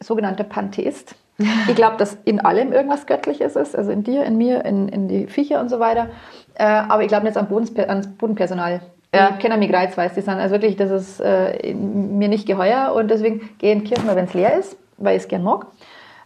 [0.00, 1.16] sogenannter Pantheist.
[1.38, 5.08] Ich glaube, dass in allem irgendwas Göttliches ist, also in dir, in mir, in, in
[5.08, 6.08] die Viecher und so weiter.
[6.54, 8.80] Äh, aber ich glaube nicht an Bodenspe ans Bodenpersonal.
[9.14, 9.32] Ja.
[9.32, 13.48] kennen mich weiß, die sind also wirklich, das ist äh, mir nicht geheuer und deswegen
[13.58, 15.66] gehe ich in die Kirche, wenn es leer ist, weil ich es gern mag.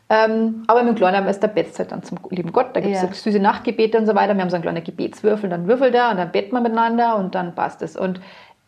[0.08, 2.74] Ähm, aber mit dem Kleinen ist der Bett halt dann zum lieben Gott.
[2.74, 3.08] Da gibt es Ja.
[3.08, 4.34] so süße Nachtgebete und so weiter.
[4.34, 7.36] Wir haben so einen kleinen Gebetswürfel, dann würfelt er und dann beten wir miteinander und
[7.36, 7.96] dann passt es.
[7.96, 8.20] Und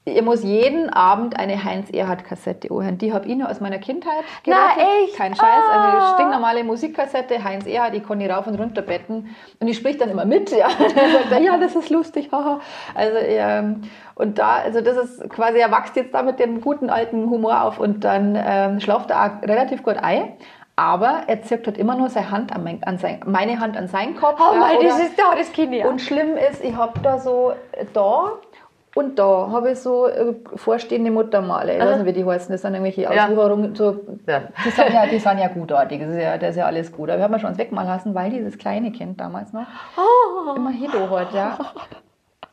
[0.04, 2.98] ihr muss jeden Abend eine Heinz-Erhardt-Kassette hören.
[2.98, 4.70] Die habe ich noch aus meiner Kindheit Na,
[5.04, 5.16] echt?
[5.16, 5.44] Kein Scheiß.
[5.72, 5.92] Also Ah.
[5.98, 9.34] eine stinknormale Musikkassette, Heinz Erhardt, ich rauf und runter betten.
[9.60, 10.50] Und die spricht dann immer mit.
[10.50, 10.68] Ja,
[11.30, 12.30] er, ja das ist lustig.
[12.32, 12.60] haha.
[12.94, 13.82] Also, ähm,
[14.16, 17.62] und da, also das ist quasi, er wächst jetzt da mit dem guten alten Humor
[17.62, 20.32] auf und dann ähm, schlaft er auch relativ gut ein.
[20.74, 23.88] Aber er zirkt halt immer nur seine Hand an, mein, an sein, meine Hand an
[23.88, 24.40] seinen Kopf.
[24.40, 25.86] Oh ja, mein, das oder- ist da, das Kind ja.
[25.86, 27.52] und schlimm ist, ich habe da so
[27.92, 28.30] da
[28.94, 31.74] und da habe ich so äh, vorstehende Muttermale.
[31.76, 32.52] Ich weiß nicht, wie die heißen.
[32.52, 33.02] Das sind irgendwelche.
[33.74, 34.42] So, Ja.
[34.64, 36.00] die, sind ja, die sind ja gutartig.
[36.00, 37.08] Das ist ja, das ist ja alles gut.
[37.08, 39.66] Aber wir haben ja schon uns wegmalen lassen, weil dieses kleine Kind damals noch
[39.96, 40.54] Oh.
[40.56, 41.32] immer Hido hat.
[41.32, 41.58] Ja.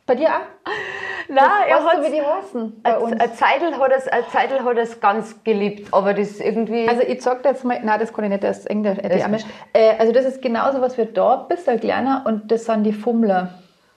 [0.05, 0.31] Bei dir auch?
[1.31, 3.11] Nein, er weißt hat wie die heißen bei uns?
[3.19, 6.89] Eine Zeitl hat es, eine Zeitl hat es ganz geliebt, aber das irgendwie.
[6.89, 8.97] Also ich sag dir jetzt mal, nein, das kann ich nicht, das ist Englisch.
[9.73, 12.93] Äh, also das ist genauso was wir da, ein bisschen kleiner und das sind die
[12.93, 13.49] Fummler.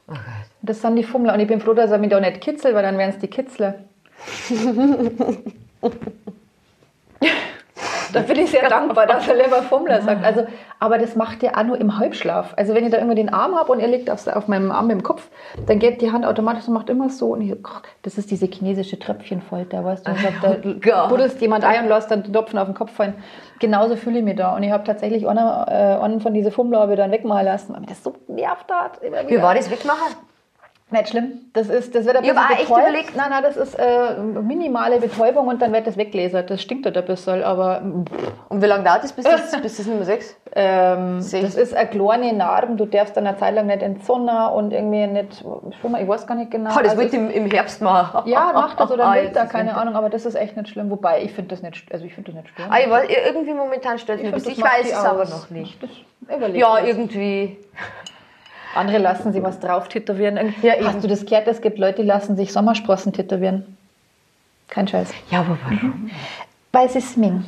[0.09, 0.20] oh Gott.
[0.62, 2.82] Das sind die Fummler und ich bin froh, dass er mich da nicht kitzelt, weil
[2.82, 3.74] dann wären es die Kitzler.
[8.12, 10.24] da bin ich sehr dankbar, dass er lieber Fummler sagt.
[10.24, 10.46] Also,
[10.78, 12.54] aber das macht er auch nur im Halbschlaf.
[12.56, 14.90] Also wenn ich da irgendwie den Arm habe und er liegt auf, auf meinem Arm
[14.90, 15.28] im Kopf,
[15.66, 17.32] dann geht die Hand automatisch und macht immer so.
[17.32, 17.56] Und ich,
[18.02, 20.12] das ist diese chinesische Tröpfchenfolter, weißt du?
[20.12, 23.14] Und sagt, da buddelst jemand ein und lässt dann den Tropfen auf den Kopf fallen.
[23.58, 24.54] Genauso fühle ich mich da.
[24.56, 27.90] Und ich habe tatsächlich einen, äh, einen von diesen Fummler dann wegmalen lassen, weil mich
[27.90, 29.00] das so nervt hat.
[29.28, 30.16] Wie war das Wegmachen?
[30.93, 31.40] Nicht schlimm.
[31.55, 32.80] Das, ist, das wird ein Ich bisschen echt betäubt.
[32.82, 36.51] überlegt- Nein, nein, das ist äh, minimale Betäubung und dann wird das weggelasert.
[36.51, 39.86] Das stinkt halt ein bisschen, aber Und wie lange dauert das, bis das, bis das
[39.86, 40.36] Nummer 6?
[40.55, 42.76] ähm, das ist eine kleine Narben.
[42.76, 45.40] Du darfst dann eine Zeit lang nicht in die Sonne und irgendwie nicht,
[45.80, 46.70] schon mal, ich weiß gar nicht genau.
[46.76, 48.28] Oh, das Also ich im, im Herbst machen.
[48.30, 49.74] ja, mach das oder Ah, Winter, ist keine.
[49.76, 50.90] Ahnung, aber das ist echt nicht schlimm.
[50.90, 52.72] Wobei, ich finde das nicht, also ich finde das nicht störend.
[52.74, 55.49] Ah, ich weiß, irgendwie momentan stört es mich, find, ich macht weiß es aber noch
[55.51, 55.78] nicht.
[56.34, 57.57] Überleg Ja, irgendwie.
[58.75, 60.55] Andere lassen sich was drauf tätowieren.
[60.62, 60.87] Ja, eben.
[60.87, 61.47] Hast du das gehört?
[61.49, 63.77] Es gibt Leute, die lassen sich Sommersprossen tätowieren.
[64.68, 65.11] Kein Scheiß.
[65.31, 66.11] Ja, aber warum?
[66.73, 67.45] Weil sie mengen.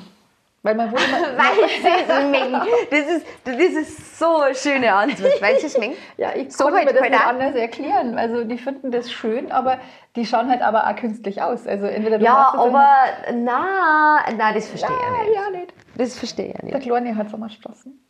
[0.62, 2.60] Weil man immer, Weil sie es mengen.
[2.90, 5.40] Das ist, das ist so eine schöne Antwort.
[5.40, 5.94] Weil sie mengen.
[6.16, 8.18] Ja, ich So konnte halt mir das nicht anders erklären.
[8.18, 9.78] Also die finden das schön, aber
[10.16, 11.66] die schauen halt aber auch künstlich aus.
[11.66, 12.86] Also entweder du Ja, aber
[13.34, 15.36] na, na, das verstehe ich nicht.
[15.36, 15.74] ja, nicht.
[15.96, 16.80] Das verstehe ich Der nicht.
[16.80, 18.00] Kleine hat Sommersprossen.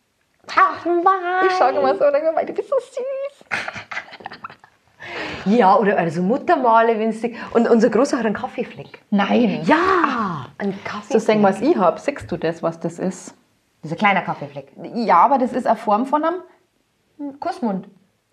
[0.56, 0.86] Ach,
[1.46, 3.44] Ich schaue immer so und denke mir, du bist so süß.
[5.46, 7.36] Ja, oder also Muttermale, wenn sie.
[7.52, 9.02] Und unser Großer hat einen Kaffeefleck.
[9.10, 9.62] Nein.
[9.64, 11.12] Ja, ein Kaffeefleck.
[11.12, 12.00] So sagen, was ich habe.
[12.00, 13.34] Siehst du das, was das ist?
[13.82, 14.72] Das ist ein kleiner Kaffeefleck.
[14.94, 17.88] Ja, aber das ist eine Form von einem Kussmund.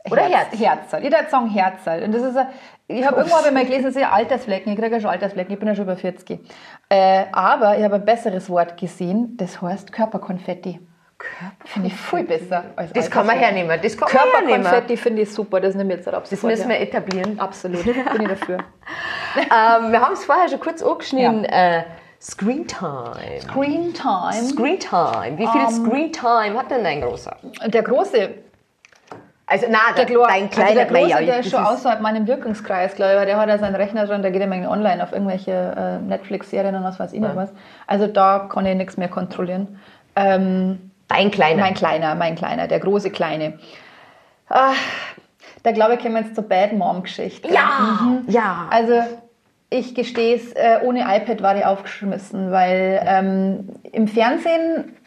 [0.10, 0.58] Oder Herz.
[0.58, 1.04] Herzal.
[1.04, 2.04] Jeder hat sagen Herzal.
[2.04, 2.48] Und das ist ein,
[2.88, 4.74] ich habe irgendwo hab ich mal gelesen, das ist ja Altersflecken.
[4.74, 5.54] Ich kriege ja schon Altersflecken.
[5.54, 6.40] Ich bin ja schon über 40.
[6.90, 9.36] Äh, aber ich habe ein besseres Wort gesehen.
[9.38, 10.80] Das heißt Körperkonfetti.
[11.66, 13.80] Finde ich viel besser als Das kann man hernehmen.
[13.82, 14.08] Das kann.
[14.10, 15.60] Körperkonfetti finde ich super.
[15.60, 17.40] Das nehme ich jetzt ab Das müssen wir etablieren.
[17.40, 17.84] Absolut.
[17.84, 18.58] Bin ich dafür.
[19.38, 21.46] ähm, wir haben es vorher schon kurz angeschnitten.
[21.46, 21.84] Äh,
[22.22, 23.40] Screen Time.
[23.52, 24.34] Green Time.
[24.34, 25.38] Screen Time.
[25.38, 27.36] Wie viel Ähm, Screen Time hat denn dein Großer?
[27.66, 28.30] Der große,
[29.48, 32.94] Also, nein, der, Glo dein also kleiner der Große, der ist schon außerhalb meinem Wirkungskreis,
[32.94, 35.52] glaube ich, weil der hat ja seinen Rechner dran, der geht immer online auf irgendwelche
[35.52, 37.52] äh, Netflix-Serien und was weiß ich nicht was.
[37.88, 39.80] Also da kann ich nichts mehr kontrollieren.
[40.16, 41.62] Ähm, Dein kleiner.
[41.62, 43.60] mein Kleiner, mein Kleiner, der große Kleine.
[44.50, 44.74] Ah,
[45.64, 47.50] da glaube ich, kommen wir jetzt zur Bad Mom-Geschichte.
[47.50, 48.68] ja, ja.
[48.72, 49.02] Also
[49.70, 54.98] ich gestehe es, äh, ohne iPad war ich aufgeschmissen, weil ähm, im Fernsehen,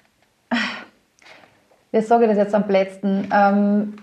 [1.92, 3.96] wie sage ich das jetzt am letzten, ähm,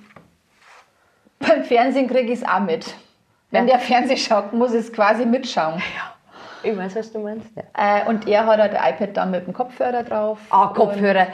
[1.40, 2.94] beim Fernsehen kriege ich es auch mit.
[3.50, 3.78] Wenn Ja.
[3.78, 5.82] der Fernseh schaut, muss ich es quasi mitschauen.
[6.64, 7.50] Ich weiß, was du meinst.
[7.56, 7.64] Ja.
[8.04, 10.40] Äh, und er hat halt ein iPad dann mit dem Kopfhörer drauf.
[10.50, 11.28] Ah, Kopfhörer.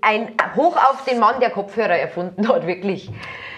[0.00, 3.10] Ein Hoch auf den Mann, der Kopfhörer erfunden hat, wirklich.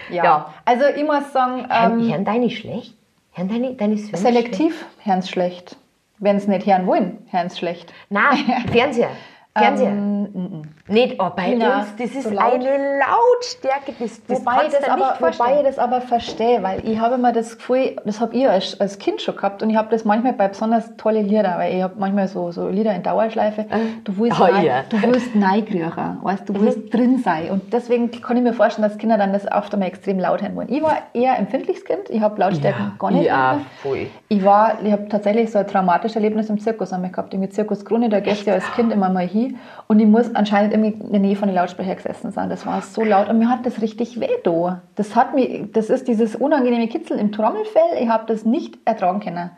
[0.09, 0.23] Ja.
[0.23, 0.53] Ja.
[0.65, 2.95] Also ich muss sagen, Hören, ähm, hören deine schlecht?
[3.31, 4.23] Hören deine, deine Söhne schlecht?
[4.23, 5.77] selektiv hören sie schlecht.
[6.19, 7.93] Wenn sie nicht hören wollen, hören schlecht.
[8.09, 9.09] Nein, Fernseher.
[9.57, 9.89] Fernseher.
[9.89, 12.53] Ähm, nicht, oh, bei Tina, uns, das ist so laut?
[12.53, 15.49] eine Lautstärke, das, das Wobei, kannst das aber, nicht vorstellen.
[15.49, 18.79] wobei ich das aber verstehe, weil ich habe immer das Gefühl, das habe ich als,
[18.79, 21.81] als Kind schon gehabt und ich habe das manchmal bei besonders tolle Lieder, weil ich
[21.81, 23.65] habe manchmal so, so Lieder in Dauerschleife.
[24.03, 24.83] Du willst, Oh, rein, ja.
[24.87, 28.99] du willst reinkriechen, weißt, du willst drin sein und deswegen kann ich mir vorstellen, dass
[28.99, 30.69] Kinder dann das oft einmal extrem laut hören wollen.
[30.71, 33.25] Ich war eher empfindliches Kind, ich habe Lautstärken gar nicht.
[33.25, 34.05] ja, voll.
[34.29, 37.83] Ich war, ich habe tatsächlich so ein traumatisches Erlebnis im Zirkus einmal gehabt, irgendwie Zirkus
[37.83, 39.57] Krone, da gehst du ja als Kind immer mal hin
[39.87, 42.49] und ich muss anscheinend in der Nähe von den Lautsprecher gesessen sein.
[42.49, 44.81] Das war so laut und mir hat das richtig weh da.
[44.95, 48.01] Das hat mir, das ist dieses unangenehme Kitzeln im Trommelfell.
[48.01, 49.51] Ich habe das nicht ertragen können.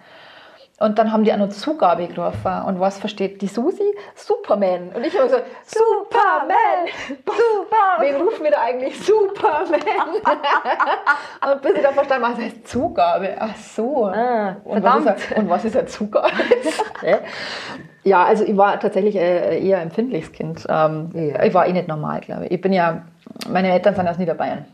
[0.79, 2.61] Und dann haben die auch noch Zugabe gerufen.
[2.67, 3.95] Und was versteht die Susi?
[4.13, 4.89] Superman.
[4.93, 6.87] Und ich habe so, Superman!
[7.07, 7.99] Super!
[7.99, 8.99] Wen rufen wir da eigentlich?
[9.03, 9.81] Superman!
[11.51, 13.35] und bis ich dann verstanden habe, was heißt Zugabe?
[13.39, 14.05] Ach so.
[14.05, 16.29] Ah, und, was ein- und was ist eine Zugabe?
[18.03, 20.67] ja, also ich war tatsächlich äh, eher ein empfindliches Kind.
[20.69, 21.09] Ähm.
[21.43, 22.51] Ich war eh nicht normal, glaube ich.
[22.51, 23.01] Ich bin ja,
[23.49, 24.65] meine Eltern sind aus Niederbayern.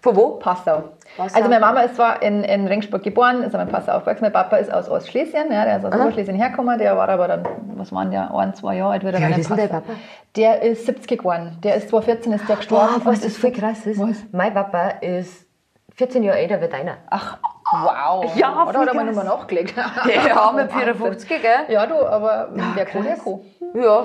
[0.00, 0.30] Von wo?
[0.38, 0.84] Passau.
[1.16, 1.36] Passau.
[1.36, 4.24] Also meine Mama ist zwar in, in Regensburg geboren, ist aber in Passau aufgewachsen.
[4.24, 6.78] Mein Papa ist aus Ostschlesien, ja, der ist aus Oberschlesien hergekommen.
[6.78, 9.04] Der war aber dann, was waren der, ein, zwei Jahre alt.
[9.04, 9.68] Wird er Wie dann alt in ist der.
[9.68, 9.92] Papa?
[10.36, 11.58] Der ist 70 geworden.
[11.62, 12.94] Der ist 2014 ist der gestorben.
[13.02, 14.00] Boah, was das voll krass ist.
[14.00, 14.16] Was?
[14.32, 15.46] Mein Papa ist
[15.94, 16.96] 14 Jahre älter wie deiner.
[17.10, 17.38] Ach,
[17.72, 18.36] wow.
[18.36, 19.06] Ja, Oder hat er krass.
[19.06, 19.74] nochmal nachgelegt?
[19.76, 21.40] Ja, mit 54, gell?
[21.68, 23.40] Ja, du, aber wer kann, der kann.
[23.74, 24.04] Ja.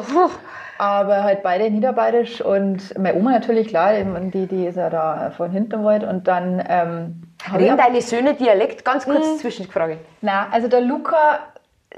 [0.79, 5.51] Aber halt beide niederbayerisch und meine Oma natürlich, klar, die, die ist ja da von
[5.51, 8.85] Hinterwald und dann ähm, ich Reden deine Söhne Dialekt?
[8.85, 9.97] Ganz kurz Zwischenfrage.
[10.21, 11.39] Na, also der Luca,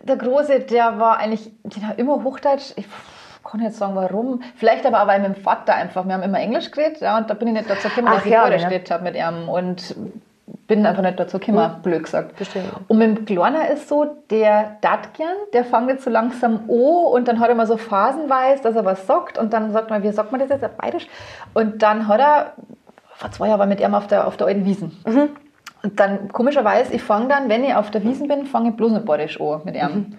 [0.01, 2.73] der Große, der war eigentlich, den hat immer Hochdeutsch.
[2.75, 2.87] Ich
[3.43, 4.41] kann jetzt sagen, warum.
[4.55, 6.05] Vielleicht aber auch, weil mit dem Vater einfach.
[6.05, 8.25] Wir haben immer Englisch geredet, ja, und da bin ich nicht dazu gekommen, Ach dass
[8.25, 8.69] ich ja, Bayerisch ja.
[8.69, 9.47] geredet habe mit ihm.
[9.47, 9.95] Und
[10.67, 12.35] bin einfach nicht dazu gekommen, blöd gesagt.
[12.35, 12.63] Verstehe.
[12.87, 17.13] Und mit dem Kleiner ist so, der dat gern, der fängt jetzt so langsam an
[17.13, 20.03] und dann hat er mal so phasenweise, dass er was sagt und dann sagt man,
[20.03, 21.07] wie sagt man das jetzt auf Bayerisch?
[21.53, 22.53] Und dann hat er,
[23.13, 24.97] vor zwei Jahren war mit ihm auf der, auf der alten Wiesen.
[25.83, 28.91] Und dann, komischerweise, ich fange dann, wenn ich auf der Wiesen bin, fange ich bloß
[28.91, 30.17] mit Bayerisch an mit ihm.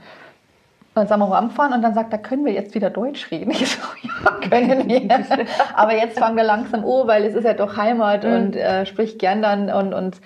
[0.94, 3.50] Und dann sind wir heimgefahren und dann sagt er, können wir jetzt wieder Deutsch reden?
[3.62, 5.24] Ich so, ja, können wir.
[5.74, 9.18] Aber jetzt fangen wir langsam an, weil es ist ja doch Heimat und äh, spricht
[9.18, 10.20] gern dann und, und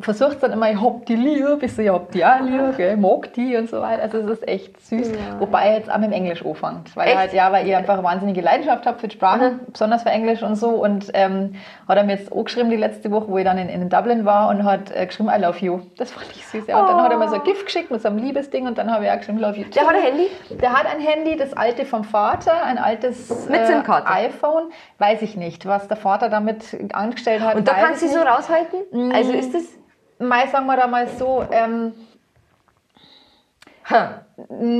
[0.00, 2.96] versucht dann immer, ich hab die lieb, ich so, ich hab die auch lieb, ich
[2.96, 4.02] mag die und so weiter.
[4.02, 5.12] Also es ist echt süß.
[5.38, 6.94] Wobei er jetzt auch mit dem Englisch anfängt.
[6.94, 10.02] Weil er halt, ja, weil ich einfach eine wahnsinnige Leidenschaft habe für die Sprache, besonders
[10.02, 10.70] für Englisch und so.
[10.70, 11.54] Und ähm,
[11.88, 14.24] hat er mir jetzt auch geschrieben die letzte Woche, wo ich dann in, in Dublin
[14.24, 15.80] war und hat äh, geschrieben, I love you.
[15.96, 16.66] Das fand ich süß.
[16.66, 16.80] Ja.
[16.80, 18.92] Und dann hat er mir so ein Gift geschickt mit so einem Liebesding und dann
[18.92, 19.70] habe ich auch geschrieben, love you too.
[19.70, 20.26] Der hat ein Handy?
[20.50, 24.06] Der hat ein Handy, das alte vom Vater, ein altes Mit SIM-Karte?
[24.10, 24.64] iPhone.
[24.98, 27.54] Weiß ich nicht, was der Vater damit angestellt hat.
[27.54, 29.12] Und da kannst du ich so raushalten?
[29.14, 29.77] Also ist das.
[30.18, 31.92] Mal sagen wir da mal so, ähm,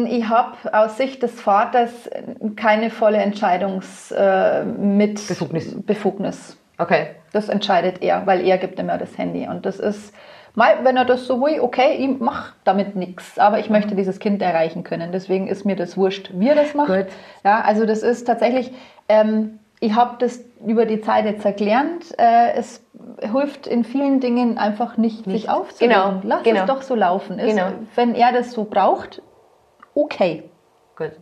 [0.09, 2.11] ich habe aus Sicht des Vaters
[2.57, 4.64] keine volle Entscheidungs äh,
[5.86, 6.59] Befugnis.
[6.76, 7.09] Okay.
[7.32, 9.47] Das entscheidet er, weil er gibt ja das Handy.
[9.49, 10.14] Und das ist,
[10.55, 13.39] mal, wenn er das so will, okay, ich mache damit nichts.
[13.39, 15.12] Aber ich möchte dieses Kind erreichen können.
[15.12, 16.89] Deswegen ist mir das wurscht, wie er das macht.
[16.89, 17.07] Gut.
[17.45, 18.72] Ja, also das ist tatsächlich,
[19.09, 21.86] ähm, ich habe das über die Zeit jetzt erklärt.
[22.18, 22.84] Äh, es
[23.20, 25.96] hilft in vielen Dingen einfach nicht, sich aufzuregen.
[25.96, 26.61] Genau, Lass genau.
[26.61, 27.38] es doch so laufen.
[27.38, 27.68] Ist, Genau.
[27.94, 29.22] Wenn er das so braucht,
[29.94, 30.44] okay.
[30.96, 31.12] Gut.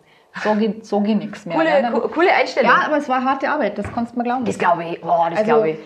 [0.43, 1.57] So geht, so geht nichts mehr.
[1.57, 2.70] Coole, ja, dann- co- coole Einstellung.
[2.70, 4.45] ja, aber es war harte Arbeit, das kannst du mir glauben.
[4.45, 5.03] Das glaube ich.
[5.03, 5.78] Oh, das Also, glaube ich.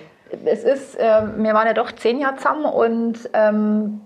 [0.45, 4.01] es ist, ähm, wir waren ja doch zehn Jahre zusammen und ähm,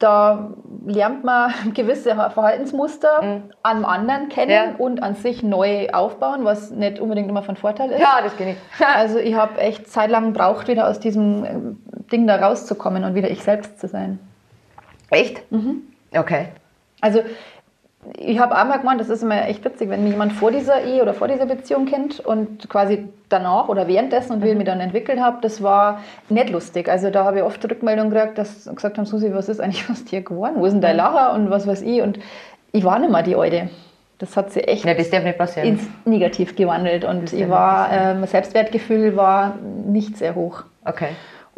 [0.00, 0.50] da
[0.86, 4.70] lernt man gewisse Verhaltensmuster an anderen kennen Mhm.
[4.72, 4.74] Ja.
[4.78, 8.00] und an sich neu aufbauen, was nicht unbedingt immer von Vorteil ist.
[8.00, 8.56] Ja, das kenne ich.
[8.96, 11.78] Also ich habe echt zeitlang gebraucht, wieder aus diesem ähm,
[12.10, 14.18] Ding da rauszukommen und wieder ich selbst zu sein.
[15.10, 15.50] Echt?
[15.52, 15.82] Mhm.
[16.16, 16.48] Okay.
[17.00, 17.20] Also
[18.16, 21.02] ich habe einmal gemeint, das ist immer echt witzig, wenn mich jemand vor dieser Ehe
[21.02, 24.80] oder vor dieser Beziehung kennt und quasi danach oder währenddessen und wie ich mich dann
[24.80, 26.88] entwickelt habe, das war nicht lustig.
[26.88, 29.88] Also da habe ich oft Rückmeldungen gekriegt, dass sie gesagt haben, Susi, was ist eigentlich
[29.90, 30.54] aus dir geworden?
[30.56, 32.00] Wo ist denn dein Lacher und was weiß ich?
[32.00, 32.18] Und
[32.72, 33.68] ich war nicht mehr die Alte.
[34.18, 35.68] Das hat sie echt Ja, das darf nicht passieren.
[35.68, 39.54] ins Negativ gewandelt und ich war, ähm, Selbstwertgefühl war
[39.86, 40.64] nicht sehr hoch.
[40.84, 41.08] Okay.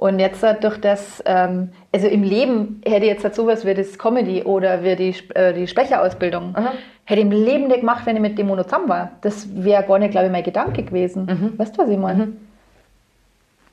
[0.02, 3.72] Und jetzt äh, durch das, ähm, also im Leben hätte ich jetzt halt sowas wie
[3.72, 6.72] das Comedy oder wie die, äh, die Sprecherausbildung, Aha.
[7.04, 9.12] hätte ich im Leben nicht gemacht, wenn ich mit dem Mono zusammen war.
[9.20, 11.26] Das wäre gar nicht, glaube ich, mein Gedanke gewesen.
[11.26, 11.56] Mhm.
[11.56, 12.32] Weißt du, was ich meine?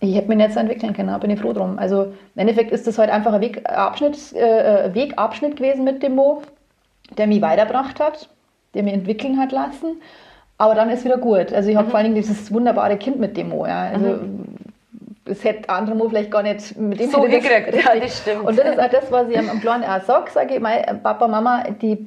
[0.02, 1.80] Ich hätte mich nicht so entwickeln können, da bin ich froh drum.
[1.80, 6.14] Also im Endeffekt ist das halt einfach ein Wegabschnitt, äh, äh, Wegabschnitt gewesen mit dem
[6.14, 6.44] Mo,
[7.18, 8.30] der mich weitergebracht hat,
[8.76, 10.00] der mich entwickeln hat lassen.
[10.60, 11.52] Aber dann ist wieder gut.
[11.54, 13.66] Also ich habe vor allen Dingen dieses wunderbare Kind mit dem Mo.
[13.66, 13.88] Ja.
[13.88, 14.20] Also,
[15.30, 17.86] das hätte andere Mo vielleicht gar nicht mit dem So hätte das- gekriegt.
[17.86, 18.44] Ja, das stimmt.
[18.46, 20.30] Und das ist auch das, was ich am am Kleinen auch sage.
[20.32, 22.06] Sage ich, mein, Papa, Mama, die,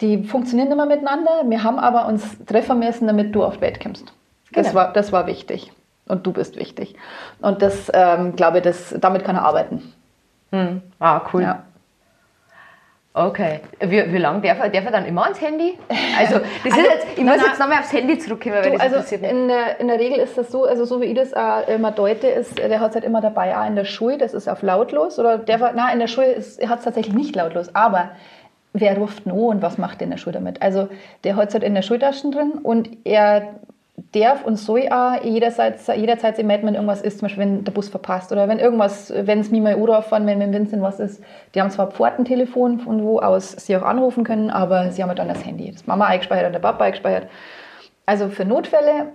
[0.00, 1.42] die funktionieren immer miteinander.
[1.46, 4.12] Wir haben aber uns treffen müssen, damit du auf die Welt kommst.
[4.52, 4.74] Das, Genau.
[4.80, 5.72] war, das war wichtig.
[6.08, 6.94] Und du bist wichtig.
[7.40, 9.92] Und das, ähm, glaube ich, das, damit kann er arbeiten.
[10.50, 10.82] Hm.
[10.98, 11.42] Ah, cool.
[11.42, 11.62] Ja.
[13.14, 13.60] Okay.
[13.78, 15.78] Wie, wie lange darf er, darf er dann immer ans Handy?
[16.18, 18.80] Also, das ist Also, jetzt, ich muss jetzt nochmal aufs Handy zurückkommen, weil Du, das
[18.80, 19.30] also interessiert mich.
[19.30, 21.90] in der, in der Regel ist das so, also so wie ich das auch immer
[21.90, 24.62] deute, ist, der hat es halt immer dabei, auch in der Schule, das ist auf
[24.62, 25.18] lautlos.
[25.18, 26.36] Oder der war, na, in der Schule
[26.66, 28.12] hat es tatsächlich nicht lautlos, aber
[28.72, 30.62] wer ruft no und was macht der in der Schule damit?
[30.62, 30.88] Also
[31.24, 33.56] der hat es halt in der Schultaschen drin und er
[34.12, 37.88] darf und soll auch jederzeit, jederzeit melden, wenn irgendwas ist, zum Beispiel wenn der Bus
[37.88, 41.22] verpasst oder wenn irgendwas, wenn es mir mal Urlaub fahren, wenn mit Vincent was ist.
[41.54, 45.18] Die haben zwar Pfortentelefon, von wo aus sie auch anrufen können, aber sie haben halt
[45.18, 45.70] dann das Handy.
[45.70, 47.28] Das Mama eingespeichert und der Papa eingespeichert.
[48.06, 49.12] Also für Notfälle,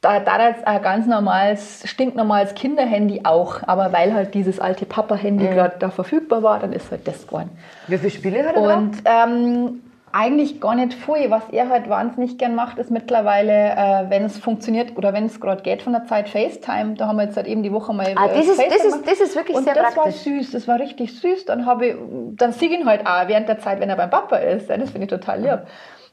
[0.00, 5.44] da, da jetzt ein ganz normales, stinknormales Kinderhandy auch, aber weil halt dieses alte Papa-Handy
[5.44, 5.50] mhm.
[5.50, 7.50] gerade da verfügbar war, dann ist halt das geworden.
[7.86, 9.82] Wie viele Spiele hat er Und ähm,
[10.16, 11.30] eigentlich gar nicht viel.
[11.30, 15.40] Was er halt wahnsinnig gern macht, ist mittlerweile, äh, wenn es funktioniert oder wenn es
[15.40, 16.94] gerade geht von der Zeit, FaceTime.
[16.94, 19.20] Da haben wir jetzt halt eben die Woche mal ah, das, ist, das, ist, das
[19.20, 20.26] ist wirklich und sehr das praktisch.
[20.26, 21.44] war süß, das war richtig süß.
[21.44, 21.96] Dann habe ich,
[22.36, 24.70] dann sehe ich ihn halt auch während der Zeit, wenn er beim Papa ist.
[24.70, 25.66] Das finde ich total lieb.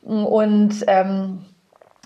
[0.03, 1.45] Und ähm,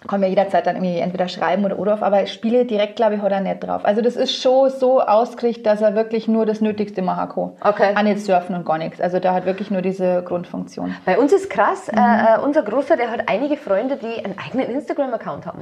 [0.05, 3.21] kann mir jederzeit dann irgendwie entweder schreiben oder oder auf, aber Spiele direkt, glaube ich,
[3.21, 3.83] hat er nicht drauf.
[3.83, 7.73] Also das ist schon so ausgerichtet, dass er wirklich nur das Nötigste machen kann.
[7.73, 7.95] Okay.
[7.95, 9.01] Auch nicht surfen und gar nichts.
[9.01, 10.95] Also der hat wirklich nur diese Grundfunktion.
[11.05, 11.97] Bei uns ist krass, mhm.
[11.97, 15.61] äh, äh unser Großer, der hat einige Freunde, die einen eigenen Instagram-Account haben.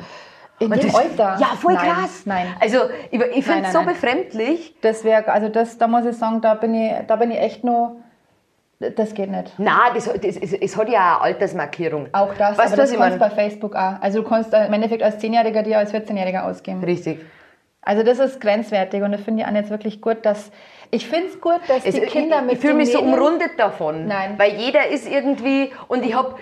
[0.60, 1.38] In und dem das, Alter?
[1.40, 2.22] Ja, voll nein, krass.
[2.26, 2.48] Nein.
[2.60, 2.78] Also
[3.12, 3.90] ich, ich finde es so nein.
[3.90, 4.76] befremdlich.
[4.82, 7.64] Das wäre, also das, da muss ich sagen, da bin ich, da bin ich echt
[7.64, 7.98] nur
[8.92, 9.54] das geht nicht.
[9.58, 12.08] Nein, das, das, es, es hat ja eine Altersmarkierung.
[12.12, 14.02] Auch das, weißt aber das kannst bei Facebook auch.
[14.02, 16.84] Also du kannst im Endeffekt als 10-Jähriger dir als 14-Jähriger ausgeben.
[16.84, 17.20] Richtig.
[17.86, 20.52] Also das ist grenzwertig und das finde ich auch jetzt wirklich gut, dass
[20.90, 24.08] ich finde es gut, dass es, die Kinder mit Ich fühle mich so umrundet davon.
[24.08, 24.36] Nein.
[24.38, 26.36] Weil jeder ist irgendwie und ich habe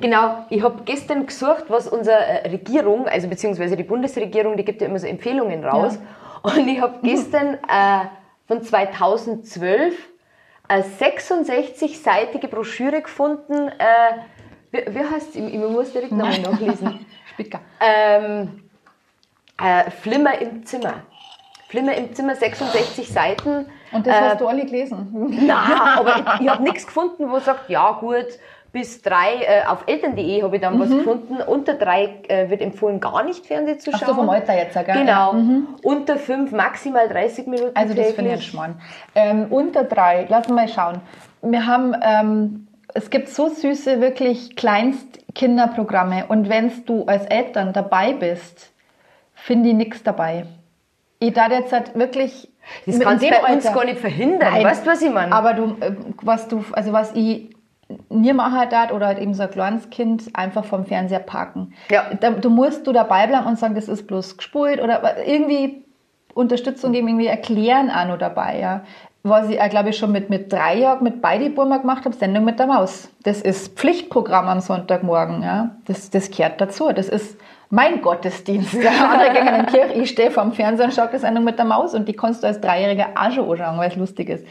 [0.00, 4.80] genau, ich habe gestern gesucht, was unsere äh, Regierung, also beziehungsweise die Bundesregierung, die gibt
[4.80, 5.96] ja immer so Empfehlungen raus
[6.44, 6.52] ja.
[6.52, 8.06] und ich habe gestern äh,
[8.48, 9.94] von 2012
[10.70, 13.68] eine 66-seitige Broschüre gefunden.
[13.78, 14.18] Äh,
[14.70, 15.36] wie, wie heißt es?
[15.36, 17.04] Ich, ich muss direkt nochmal nachlesen.
[17.30, 17.60] Spicker.
[17.80, 18.70] Ähm,
[19.60, 21.02] äh, Flimmer im Zimmer.
[21.68, 23.66] Flimmer im Zimmer, 66 Seiten.
[23.90, 25.08] Und das hast äh, du alle gelesen?
[25.12, 28.26] Nein, aber ich, ich habe nichts gefunden, wo sagt, ja gut,
[28.72, 30.80] bis drei, äh, auf eltern.de habe ich dann mhm.
[30.80, 31.36] was gefunden.
[31.42, 34.00] Unter drei äh, wird empfohlen, gar nicht Fernsehen zu schauen.
[34.02, 34.84] Ach so, vom Alter jetzt, gell?
[34.84, 35.32] Genau.
[35.32, 35.68] Mhm.
[35.82, 38.80] Unter fünf maximal 30 Minuten Also das finde ich Schmarrn.
[39.14, 41.00] Ähm, unter drei, lass mal schauen.
[41.42, 48.12] Wir haben, ähm, es gibt so süße, wirklich Kleinstkinderprogramme und wenn du als Eltern dabei
[48.12, 48.72] bist,
[49.34, 50.46] finde ich nichts dabei.
[51.18, 52.48] Ich da jetzt halt wirklich
[52.86, 54.52] das kannst du bei uns gar nicht verhindern.
[54.52, 55.32] Nein, weißt du, was ich meine?
[55.32, 55.92] Aber du, äh,
[56.22, 57.50] was du, also was ich
[58.08, 61.72] machen halt das oder halt eben so ein kleines Kind einfach vom Fernseher parken.
[61.90, 62.10] Ja.
[62.20, 65.84] Da, du musst du dabei bleiben und sagen, das ist bloß gespult oder irgendwie
[66.34, 68.82] Unterstützung geben, irgendwie erklären auch noch dabei, ja.
[69.22, 72.44] Was ich, glaube ich, schon mit, mit drei Jahren mit beide Burma gemacht habe, Sendung
[72.44, 73.10] mit der Maus.
[73.22, 75.76] Das ist Pflichtprogramm am Sonntagmorgen, ja.
[75.84, 76.90] Das, das gehört dazu.
[76.92, 77.36] Das ist
[77.68, 78.74] mein Gottesdienst.
[78.74, 81.58] Andere ging in der Kirche, ich stehe vor dem Fernseher und schaue die Sendung mit
[81.58, 84.46] der Maus und die kannst du als Dreijähriger auch schon anschauen, weil es lustig ist.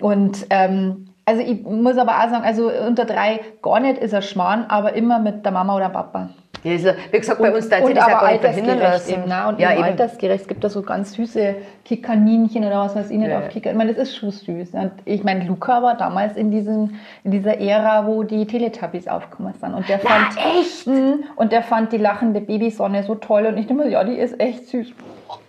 [0.00, 4.22] Und ähm, also ich muss aber auch sagen, also unter drei gar nicht ist er
[4.22, 6.30] Schmarrn, aber immer mit der Mama oder Papa.
[6.64, 9.12] Ja, wie gesagt, bei uns da das ja gar nicht verhindern lassen.
[9.12, 10.42] Eben, na, und ja, eben altersgerecht.
[10.42, 13.38] Es gibt da so ganz süße Kikaninchen oder was weiß ich nicht ja.
[13.38, 13.68] auf Kika.
[13.68, 14.70] Ich meine, das ist schon süß.
[14.72, 19.52] Und ich meine, Luca war damals in, diesen, in dieser Ära, wo die Teletubbies aufgekommen
[19.60, 19.74] sind.
[19.74, 20.86] Und der ja, fand, echt?
[20.86, 23.44] Mh, und der fand die lachende Babysonne so toll.
[23.44, 24.86] Und ich dachte mir, ja, die ist echt süß.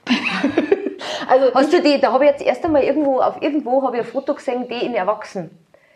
[1.30, 4.03] also Hast du die, da habe ich jetzt erst einmal irgendwo, auf irgendwo habe ich
[4.03, 5.49] ein Foto gesehen, die in Erwachsenen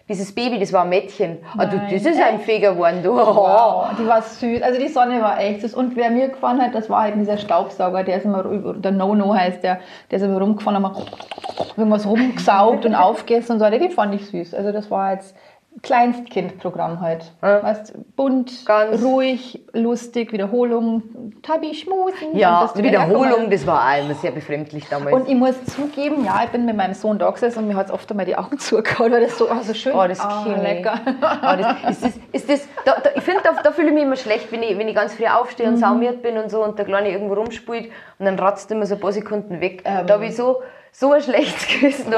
[0.09, 1.37] dieses Baby, das war ein Mädchen.
[1.55, 2.21] Ah, du, das ist echt?
[2.21, 3.15] ein Feger geworden, du.
[3.15, 4.63] Wow, die war süß.
[4.63, 5.75] Also die Sonne war echt süß.
[5.75, 9.35] Und wer mir gefallen hat, das war halt dieser Staubsauger, der ist immer, der No-No
[9.35, 9.79] heißt der,
[10.09, 10.97] der ist immer rumgefahren, hat
[11.77, 13.69] irgendwas rumgesaugt und aufgegessen und so.
[13.69, 14.55] Die fand ich süß.
[14.55, 15.35] Also das war jetzt
[15.81, 17.31] Kleinstkindprogramm halt.
[17.41, 17.63] Ja.
[17.63, 21.03] Weißt, bunt, Ganz ruhig, lustig, Wiederholung,
[21.41, 22.35] Tabi schmusen.
[22.35, 25.13] Ja, das Wiederholung, das war immer sehr befremdlich damals.
[25.13, 27.87] Und ich muss zugeben, ja, ich bin mit meinem Sohn da gesessen und mir hat
[27.87, 30.49] es oft einmal die Augen zugehauen, weil das so, oh, so schön oh, das oh,
[30.49, 30.99] lecker.
[31.07, 34.03] Oh, das, ist das, ist das, da, da, ich finde, da, da fühle ich mich
[34.03, 35.79] immer schlecht, wenn ich, wenn ich ganz früh aufstehe und mhm.
[35.79, 39.01] saumiert bin und so und der Kleine irgendwo rumspielt und dann ratzt immer so ein
[39.01, 39.83] paar Sekunden weg.
[39.85, 40.07] Ähm.
[40.07, 40.61] Da habe ich so,
[40.91, 42.11] so ein schlechtes Gewissen.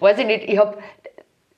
[0.00, 0.76] Weiß ich nicht, ich habe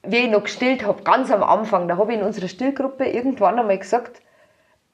[0.06, 3.58] wie ich noch gestillt habe, ganz am Anfang, da habe ich in unserer Stillgruppe irgendwann
[3.58, 4.20] einmal gesagt,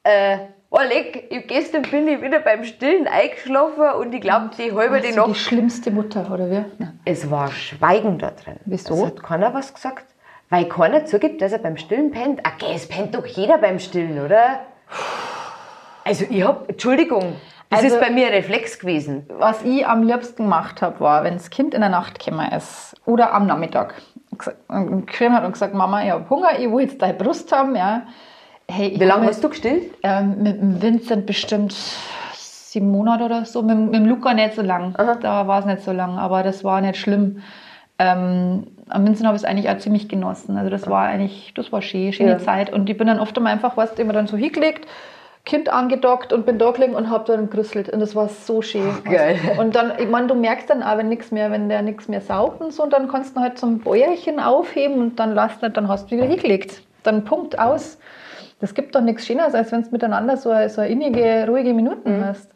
[0.03, 0.37] äh,
[0.73, 5.11] Oleg, oh, gestern bin ich wieder beim Stillen eingeschlafen und ich glaube, die halbe die
[5.11, 5.27] Nacht.
[5.27, 6.63] die schlimmste Mutter, oder wie?
[6.77, 6.99] Nein.
[7.03, 8.55] Es war Schweigen da drin.
[8.63, 8.93] Wieso?
[8.93, 10.05] Es hat keiner was gesagt.
[10.49, 12.39] Weil keiner zugibt, dass er beim Stillen pennt.
[12.39, 14.61] Okay, es pennt doch jeder beim Stillen, oder?
[16.05, 17.35] Also ich habe, Entschuldigung,
[17.69, 19.25] das also, ist bei mir ein Reflex gewesen.
[19.29, 22.95] Was ich am liebsten gemacht habe, war, wenn das Kind in der Nacht gekommen ist
[23.05, 23.95] oder am Nachmittag
[25.05, 27.75] geschrieben hat und gesagt, Mama, ich habe Hunger, ich will jetzt deine Brust haben.
[27.75, 28.03] Ja.
[28.69, 29.93] Hey, Wie lange hast du gestillt?
[30.03, 31.75] Ähm, mit dem Vincent bestimmt
[32.33, 33.61] sieben Monate oder so.
[33.61, 34.95] Mit, mit dem Luca nicht so lang.
[34.97, 35.15] Aha.
[35.15, 37.41] Da war es nicht so lang, aber das war nicht schlimm.
[37.99, 40.57] Ähm, am Vincent habe ich es eigentlich auch ziemlich genossen.
[40.57, 42.37] Also das war eigentlich, das war schön, schöne ja.
[42.39, 42.71] Zeit.
[42.71, 44.87] Und ich bin dann oft einmal einfach, was immer dann so hingelegt,
[45.43, 47.89] Kind angedockt und bin da gelegen und hab dann gerüsselt.
[47.89, 48.87] Und das war so schön.
[48.91, 49.39] Ach, geil.
[49.57, 52.21] Und dann, ich meine, du merkst dann auch, wenn nichts mehr, wenn der nichts mehr
[52.21, 55.87] saugt und so, und dann kannst du halt zum Bäuerchen aufheben und dann lässt dann
[55.87, 56.83] hast du wieder hingelegt.
[57.03, 57.97] Dann Punkt aus.
[58.59, 62.25] Das gibt doch nichts Schöneres, als wenn du miteinander so, so innige, ruhige Minuten Mhm.
[62.25, 62.47] hast.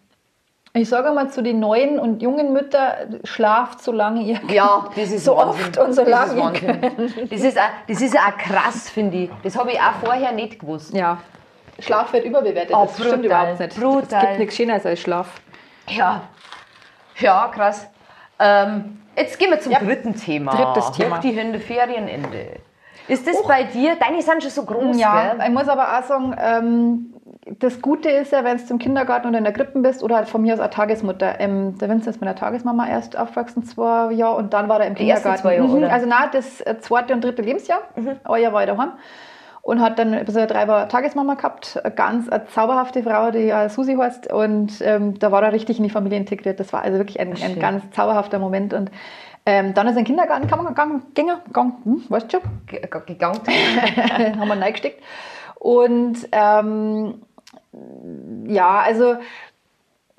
[0.73, 4.51] Ich sage mal zu den neuen und jungen Müttern, schlaft so lange ihr könnt.
[4.51, 5.49] Ja, das ist so Wahnsinn.
[5.65, 6.81] oft und so Das lange ist Wahnsinn.
[6.81, 7.31] könnt.
[7.31, 9.29] Das ist, auch, das ist auch krass, finde ich.
[9.41, 10.93] Das habe ich auch vorher nicht gewusst.
[10.93, 11.17] Ja.
[11.79, 12.75] Schlaf wird überbewertet.
[12.75, 13.71] Oh, das stimmt brutal, überhaupt nicht.
[13.73, 14.21] Es brutal.
[14.27, 15.41] gibt nichts Schöneres als Schlaf.
[15.89, 16.21] Ja,
[17.19, 17.87] ja krass.
[18.39, 19.79] Ähm, jetzt gehen wir zum Ja.
[19.79, 20.51] dritten Thema.
[20.55, 21.17] Drittes Thema.
[21.17, 22.59] Hoch die Hände, Ferienende.
[23.07, 25.43] Ist das bei dir, deine sind schon so groß, Ja, gell?
[25.47, 27.13] ich muss aber auch sagen, ähm,
[27.59, 30.27] das Gute ist ja, wenn du im Kindergarten oder in der Krippe bist oder halt
[30.27, 31.39] von mir aus eine Tagesmutter.
[31.39, 34.87] Ähm, der Vincent ist mit der Tagesmama erst aufgewachsen, zwei Jahre, und dann war er
[34.87, 35.39] im Die Kindergarten.
[35.41, 35.83] zwei Jahre, Mhm?
[35.83, 37.81] Also nein, das zweite und dritte Lebensjahr.
[37.95, 38.93] Ein Jahr war ich daheim.
[39.65, 43.39] Und hat dann bis er drei war Tagesmama gehabt, eine ganz eine zauberhafte Frau, die
[43.47, 44.31] ja Susi heißt.
[44.31, 46.59] Und ähm, da war er richtig in die Familie integriert.
[46.59, 48.75] Das war also wirklich ein, ein ganz zauberhafter Moment.
[48.75, 48.91] Und
[49.47, 51.01] ähm, dann ist in den Kindergarten gegangen, gegangen,
[51.47, 52.49] gegangen, hm, weißt du schon?
[52.67, 53.39] Ge- ge- Gegangen.
[54.39, 55.01] haben wir reingesteckt.
[55.55, 57.23] Und ähm,
[58.47, 59.15] ja, also,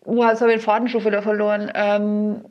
[0.06, 1.70] oh, jetzt habe ich den Faden schon wieder verloren.
[1.72, 2.44] Ähm,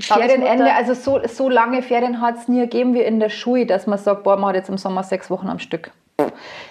[0.00, 3.86] Ferienende, also so, so lange Ferien hat es nie gegeben wie in der Schule, dass
[3.86, 5.92] man sagt, boah, man hat jetzt im Sommer sechs Wochen am Stück.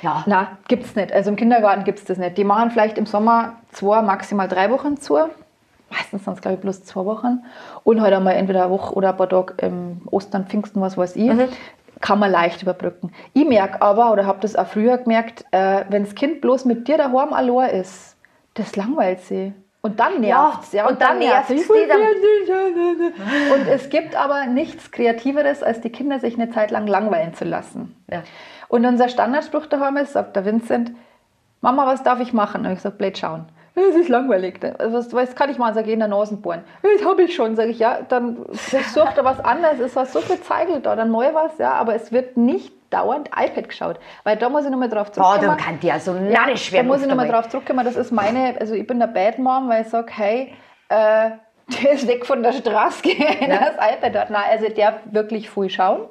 [0.01, 0.23] Ja.
[0.25, 1.11] Na, gibt's nicht.
[1.11, 2.37] Also im Kindergarten gibt's das nicht.
[2.37, 5.17] Die machen vielleicht im Sommer zwei, maximal drei Wochen zu.
[5.89, 7.43] Meistens sind es, glaube ich, bloß zwei Wochen.
[7.83, 11.15] Und halt einmal entweder eine Woche oder ein paar Tage im Ostern, Pfingsten, was weiß
[11.15, 11.29] ich.
[12.01, 13.11] Kann man leicht überbrücken.
[13.33, 16.87] Ich merke aber, oder habe das auch früher gemerkt, äh, wenn das Kind bloß mit
[16.87, 18.15] dir daheim allein ist,
[18.53, 19.53] das langweilt sie.
[19.81, 20.71] Und dann nervt's.
[20.73, 25.89] Ja, und dann nervt's nervt's die dann- Und es gibt aber nichts Kreativeres, als die
[25.89, 27.95] Kinder sich eine Zeit lang langweilen zu lassen.
[28.11, 28.23] Ja.
[28.69, 30.91] Und unser Standardspruch daheim ist, sagt der Vincent,
[31.61, 32.65] Mama, was darf ich machen?
[32.65, 33.45] Und ich sage, blöd schauen.
[33.75, 34.59] Es ist langweilig.
[34.77, 35.73] Also, Was, was kann ich machen?
[35.73, 36.63] Sag ich, in der Nase bohren.
[36.81, 37.55] Das habe ich schon.
[37.55, 39.79] Sag ich, ja, dann versuch da was anderes.
[39.79, 43.29] Es war so viel Zeigel da, dann mal was, ja, aber es wird nicht dauernd
[43.29, 43.99] iPad geschaut.
[44.23, 45.57] Weil da muss ich nochmal drauf Oh, zurückkommen.
[45.57, 46.87] da kann die ja so Ja, narrisch da werden.
[46.87, 47.85] muss ich nochmal drauf zurückkommen.
[47.85, 50.53] Das ist meine, also ich bin der Bad Mom, weil ich sage, hey,
[50.89, 51.29] äh,
[51.83, 53.03] der ist weg von der Straße,
[53.39, 54.29] wenn er das iPad hat.
[54.29, 56.01] Nein, also der wirklich viel schauen.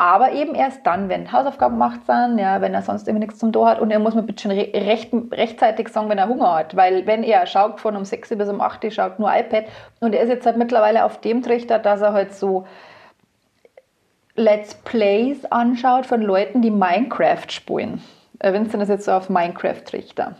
[0.00, 3.52] Aber eben erst dann, wenn Hausaufgaben macht sind, ja, wenn er sonst irgendwie nichts zum
[3.52, 3.80] Tor hat.
[3.80, 6.74] Und er muss mir bitte schon re recht, rechtzeitig sagen, wenn er Hunger hat.
[6.74, 9.66] Weil wenn er schaut von um 6 bis um 8 Uhr, schaut nur iPad.
[10.00, 12.66] Und er ist jetzt halt mittlerweile auf dem Trichter, dass er halt so
[14.36, 18.02] Let's Plays anschaut von Leuten, die Minecraft spielen.
[18.38, 20.34] Äh, Vincent ist jetzt so auf Minecraft-Trichter.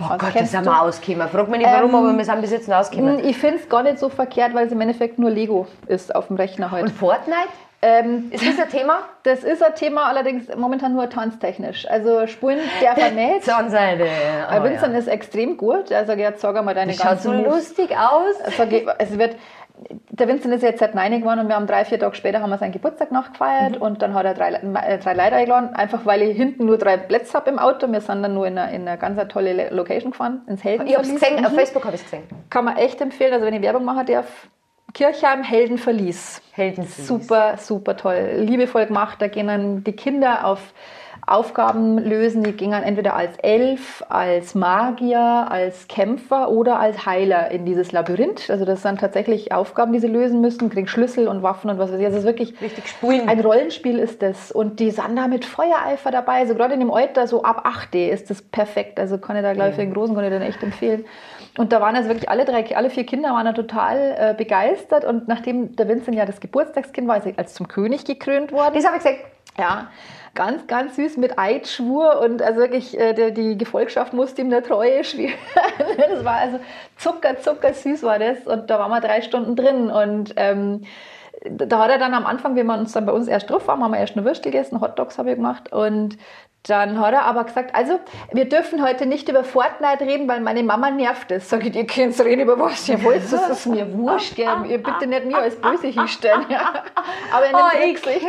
[0.00, 0.70] Oh Was Gott, da kennst sind du?
[0.70, 1.28] wir ausgekommen.
[1.28, 3.20] Frag mich nicht warum, Ähm, aber wir sind bis jetzt ausgekommen.
[3.24, 6.26] Ich finde es gar nicht so verkehrt, weil es im Endeffekt nur Lego ist auf
[6.26, 6.86] dem Rechner heute.
[6.86, 7.46] Und Fortnite?
[7.82, 8.98] Ähm, Ist das ein Thema?
[9.22, 11.88] das ist ein Thema, allerdings momentan nur tanztechnisch.
[11.88, 13.46] Also Spulen darf er nicht.
[13.48, 14.98] Weil Oh, Vincent ja.
[14.98, 15.90] ist extrem gut.
[15.90, 18.34] Also jetzt sag einmal deine Das schaut so ganzen lustig aus.
[18.56, 19.36] Sag ich, es wird,
[20.10, 22.50] der Vincent ist jetzt seit 9 geworden und wir haben drei, vier Tage später haben
[22.50, 23.82] wir seinen Geburtstag nachgefeiert Mhm.
[23.82, 26.98] und dann hat er drei, äh, drei Leute eingeladen, einfach weil ich hinten nur drei
[26.98, 27.90] Plätze habe im Auto.
[27.90, 30.86] Wir sind dann nur in eine, in eine ganz tolle Le- Location gefahren, ins Helden.
[30.86, 32.24] Ich hab's gesehen, auf Facebook habe ich es gesehen.
[32.50, 34.26] Kann man echt empfehlen, also wenn ich Werbung machen darf.
[34.92, 36.42] Kirchheim Heldenverlies.
[36.52, 37.06] Heldenverlies.
[37.06, 38.32] Super, super toll.
[38.38, 39.20] Liebevoll gemacht.
[39.20, 40.72] Da gehen dann die Kinder auf
[41.26, 42.42] Aufgaben lösen.
[42.42, 47.92] Die gehen dann entweder als Elf, als Magier, als Kämpfer oder als Heiler in dieses
[47.92, 48.50] Labyrinth.
[48.50, 50.70] Also das sind tatsächlich Aufgaben, die sie lösen müssen.
[50.70, 52.06] Kriegen Schlüssel und Waffen und was weiß ich.
[52.06, 53.28] Also es ist wirklich Richtig spulen.
[53.28, 54.50] ein Rollenspiel ist das.
[54.50, 56.40] Und die sind da mit Feuereifer dabei.
[56.40, 58.98] Also gerade in dem Alter, so ab 8 ist das perfekt.
[58.98, 61.04] Also kann ich da, glaube ich, für den Großen kann ich den echt empfehlen.
[61.56, 65.04] Und da waren also wirklich alle drei, alle vier Kinder waren da total äh, begeistert.
[65.04, 68.74] Und nachdem der Vincent ja das Geburtstagskind war, ist er als zum König gekrönt worden.
[68.74, 69.18] Das habe ich gesehen.
[69.58, 69.88] Ja,
[70.34, 74.62] ganz, ganz süß mit Eidschwur und also wirklich äh, der, die Gefolgschaft musste ihm der
[74.62, 75.34] Treue schwören.
[75.96, 76.60] das war also
[76.96, 80.82] zucker, zucker süß war das und da waren wir drei Stunden drin und ähm,
[81.42, 83.82] da hat er dann am Anfang, wenn wir uns dann bei uns erst drauf waren,
[83.82, 86.16] haben wir erst eine Würstel gegessen, Hotdogs habe ich gemacht und
[86.64, 87.98] dann hat er aber gesagt, also
[88.32, 91.48] wir dürfen heute nicht über Fortnite reden, weil meine Mama nervt es.
[91.48, 94.36] Sag ich, ihr könnt reden über was ihr wollt, das ist mir wurscht.
[94.36, 94.48] Gell?
[94.68, 96.44] Ihr bitte nicht mir als böse hinstellen.
[96.50, 96.84] Ja.
[97.32, 98.26] Aber in Oh, einem ich Rücksicht.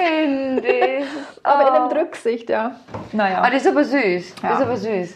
[1.44, 1.72] Aber in Oh.
[1.76, 2.72] einem Rücksicht, ja.
[3.12, 3.42] Naja.
[3.42, 4.36] Ah, das ist aber süß.
[4.36, 4.54] Das Ja.
[4.56, 5.16] ist aber süß.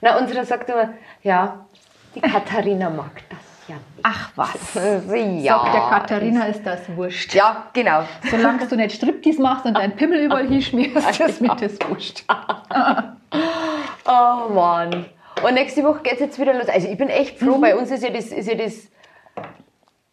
[0.00, 0.90] Na, unsere sagt immer,
[1.22, 1.66] ja,
[2.14, 3.38] die Katharina mag das
[3.68, 3.76] ja.
[4.02, 4.50] Ach was.
[5.14, 5.58] Ja.
[5.58, 7.34] Sagt der Katharina ist das wurscht.
[7.34, 8.02] Ja, genau.
[8.30, 12.24] Solange du nicht Striptease machst und deinen Pimmel überall hinschmierst, ist mir das wurscht.
[14.06, 15.06] Oh Mann.
[15.46, 16.68] Und nächste Woche geht es jetzt wieder los.
[16.68, 18.88] Also ich bin echt froh, bei uns ist ja das, ist ja das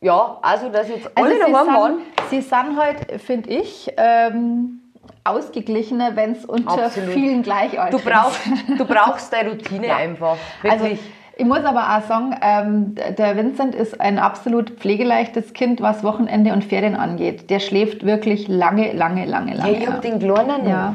[0.02, 1.94] ja, also dass jetzt alle Also sie, daheim waren.
[1.96, 4.82] sind, sie sind halt, finde ich, ähm,
[5.24, 7.10] ausgeglichener, wenn es unter Absolut.
[7.14, 8.42] vielen Gleichaltrigen Du brauchst,
[8.78, 9.96] du brauchst deine Routine Ja.
[9.96, 10.38] einfach.
[10.64, 11.00] Also Wirklich.
[11.38, 16.54] Ich muss aber auch sagen, ähm, der Vincent ist ein absolut pflegeleichtes Kind, was Wochenende
[16.54, 17.50] und Ferien angeht.
[17.50, 19.78] Der schläft wirklich lange, lange, lange, ja, lange.
[19.78, 20.68] ich hab den Kleinen.
[20.68, 20.94] Ja.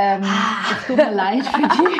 [0.00, 1.98] Ähm, es tut mir leid für die.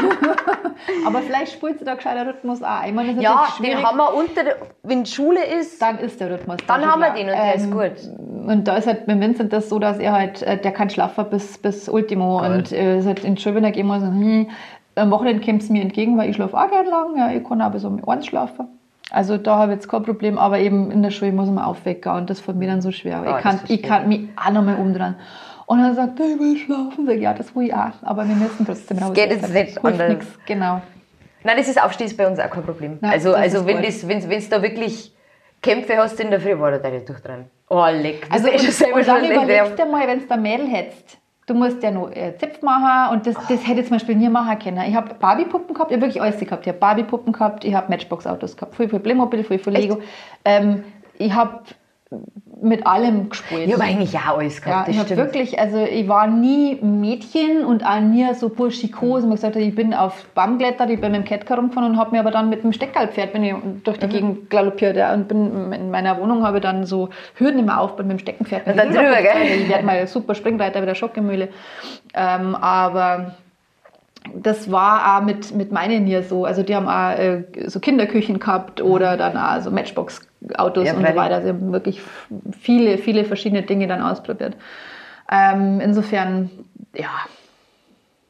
[1.06, 2.84] Aber vielleicht spult sie da gescheiter Rhythmus auch.
[2.86, 6.58] Ich meine, Ja, den haben wir unter, der- wenn Schule ist, Dann ist der Rhythmus.
[6.68, 8.46] dann haben wir den und der ist Ähm, gut.
[8.46, 11.24] Und da ist halt mit Vincent das so, dass er halt, äh, der kann schlafen
[11.28, 12.38] bis, bis Ultimo.
[12.38, 12.52] Geil.
[12.58, 14.48] Und äh, ist halt in die Schule, wenn er gehen muss, hm,
[14.98, 17.16] am Wochenende kommt es mir entgegen, weil ich schlafe auch gerne lang.
[17.16, 18.68] Ja, ich kann auch bis um eins schlafen.
[19.10, 22.12] Also da habe ich jetzt kein Problem, aber eben in der Schule muss man aufwecken
[22.12, 23.22] und das fällt mir dann so schwer.
[23.24, 25.14] Ah, ich, kann, ich kann mich auch noch mal umdrehen.
[25.64, 27.06] Und dann sagt er, ich will schlafen.
[27.06, 27.92] Sag ja, das will ich auch.
[28.02, 29.12] Aber wir müssen trotzdem raus.
[29.14, 30.26] geht jetzt nicht anders.
[30.46, 30.82] Genau.
[31.44, 32.98] Nein, das ist Aufstehen ist bei uns auch kein Problem.
[33.00, 35.14] Nein, also, also wenn es da wirklich
[35.62, 37.46] Kämpfe hast in der Früh, war da deine durch dran.
[37.68, 38.26] Oh, leck.
[38.30, 41.18] Also und, schon selber und dann überlegst du mal, wenn du ein Mädel hättest,
[41.48, 44.28] du musst ja noch äh, Zipf machen und das, das hätte ich zum Beispiel nie
[44.28, 44.82] machen können.
[44.86, 46.66] Ich habe Barbie-Puppen gehabt, ich habe wirklich alles gehabt.
[46.66, 50.00] Ich habe Barbie-Puppen gehabt, ich habe Matchbox-Autos gehabt, viel, viel Playmobil, viel, viel Lego.
[50.44, 50.84] Ähm,
[51.18, 51.60] ich habe
[52.62, 53.66] mit allem gespielt.
[53.66, 55.20] Ich habe eigentlich auch alles Ja, gehabt, ich habe stimmt.
[55.20, 59.24] wirklich, also ich war nie Mädchen und auch nie so burschikos.
[59.24, 62.12] Und gesagt, ich bin auf Baum geklettert, ich bin mit dem Kettcar rumgefahren und habe
[62.12, 63.54] mir aber dann mit dem Steckerlpferd bin ich
[63.84, 64.10] durch die Mhm.
[64.10, 68.06] Gegend galoppiert ja, und bin in meiner Wohnung habe ich dann so Hürden immer aufgebaut
[68.06, 68.66] mit dem Steckenpferd.
[68.66, 69.60] Und dann drüber, gell?
[69.62, 71.48] Ich werde mal super Springreiter mit der Schockgemühle.
[72.14, 73.34] Ähm, aber
[74.34, 76.44] das war auch mit, mit meinen hier so.
[76.44, 79.70] Also die haben auch äh, so Kinderküchen gehabt oder dann auch so
[80.40, 81.42] Matchbox-Autos Ja, und so weiter.
[81.42, 82.00] Sie haben wirklich
[82.58, 84.56] viele, viele verschiedene Dinge dann ausprobiert.
[85.30, 86.50] Ähm, insofern,
[86.94, 87.10] ja.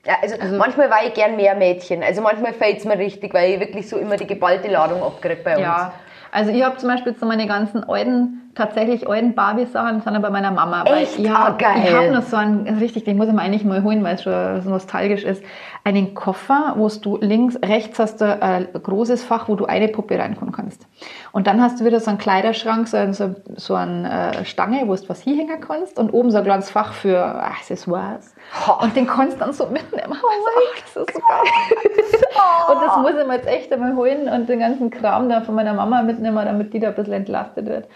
[0.06, 2.02] Ja, also, manchmal war ich gern mehr Mädchen.
[2.02, 5.42] Also manchmal fällt es mir richtig, weil ich wirklich so immer die geballte Ladung abkriege
[5.44, 5.62] bei uns.
[5.62, 5.92] Ja,
[6.32, 10.50] also ich habe zum Beispiel so meine ganzen alten, tatsächlich alten Barbie-Sachen, sind bei meiner
[10.50, 10.84] Mama.
[10.84, 11.18] Echt?
[11.18, 11.82] Ja, Ah, geil.
[11.84, 14.16] Ich habe noch so einen, also richtig, den muss ich mir eigentlich mal holen, weil
[14.16, 15.42] es schon so nostalgisch ist,
[15.84, 20.18] einen Koffer, wo du links, rechts hast du ein großes Fach, wo du eine Puppe
[20.18, 20.86] reinkommen kannst.
[21.32, 24.82] Und dann hast du wieder so einen Kleiderschrank, so, ein- so, so eine äh, Stange,
[24.86, 28.34] wo du was hinhängen kannst und oben so ein kleines Fach für Accessoires.
[28.66, 28.72] Ha.
[28.82, 30.16] Und den kannst du dann so mitnehmen.
[30.20, 30.26] Oh,
[30.74, 32.74] das ist so geil.
[32.74, 35.54] Und das muss ich mir jetzt echt einmal holen und den ganzen Kram da von
[35.54, 37.86] meiner Mama mitnehmen, damit die da ein bisschen entlastet wird.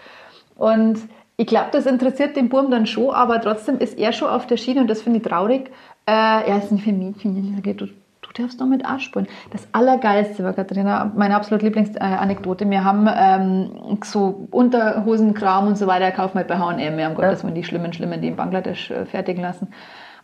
[0.55, 0.99] Und
[1.37, 4.57] ich glaube, das interessiert den Burm dann schon, aber trotzdem ist er schon auf der
[4.57, 5.71] Schiene und das finde ich traurig.
[6.05, 7.37] Äh, er ist nicht für Mädchen.
[7.37, 9.27] Ich sage, du, du darfst doch mit Arsch spielen.
[9.51, 12.69] Das Allergeilste war, Katharina, meine absolute Lieblingsanekdote.
[12.69, 16.97] Wir haben ähm, so Unterhosenkram und so weiter gekauft halt bei H&M.
[16.97, 19.69] Wir haben Gottes Willen die schlimmen, schlimmen, die in Bangladesch äh, fertigen lassen.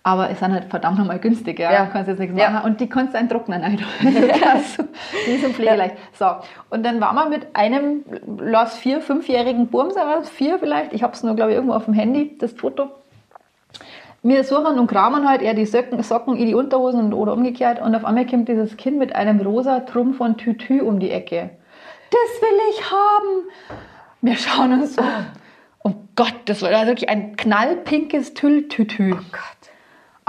[0.02, 1.72] Aber es sind halt verdammt nochmal günstig, ja.
[1.72, 1.86] Ja.
[1.86, 2.50] Du kannst jetzt nichts Ja.
[2.50, 2.72] machen.
[2.72, 3.64] Und die kannst du einen trocknen.
[3.64, 3.84] Alter.
[4.54, 4.84] Also,
[5.28, 5.97] die sind pflegeleicht.
[6.14, 6.26] So,
[6.70, 8.04] und dann waren wir mit einem,
[8.39, 10.93] lass vier, fünfjährigen Burm, sagen wir, vier vielleicht.
[10.93, 12.89] Ich habe es nur, glaube ich, irgendwo auf dem Handy, das Foto.
[14.24, 17.82] Wir suchen und kramen halt, er die Socken, Socken ich die Unterhosen und, oder umgekehrt.
[17.82, 21.52] Und auf einmal kommt dieses Kind mit einem rosa Trumpf von Tütü um die Ecke.
[22.12, 23.50] Das will ich haben.
[24.22, 25.02] Wir schauen uns so.
[25.84, 29.14] Oh Gott, das war wirklich ein knallpinkes Tüll-Tütü.
[29.14, 29.59] Oh Gott.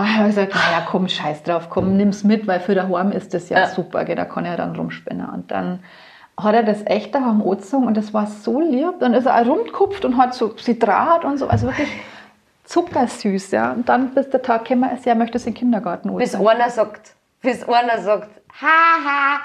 [0.01, 3.35] Ah, ich habe gesagt, naja, komm, scheiß drauf, komm, nimm's mit, weil für daheim ist
[3.35, 3.67] das ja, Ja.
[3.69, 5.29] super, gell, da kann er dann rumspinnen.
[5.29, 5.81] Und dann
[6.39, 8.95] hat er das echt daheim angezogen und das war so lieb.
[9.01, 11.89] Dann ist er auch rumgekupft und hat so sie Draht und so, also wirklich
[12.65, 13.73] zuckersüß, ja.
[13.73, 16.49] Und dann, bis der Tag gekommen ist, er möchte es in den Kindergarten Bis anziehen.
[16.49, 18.29] einer sagt, bis einer sagt,
[18.61, 19.41] haha.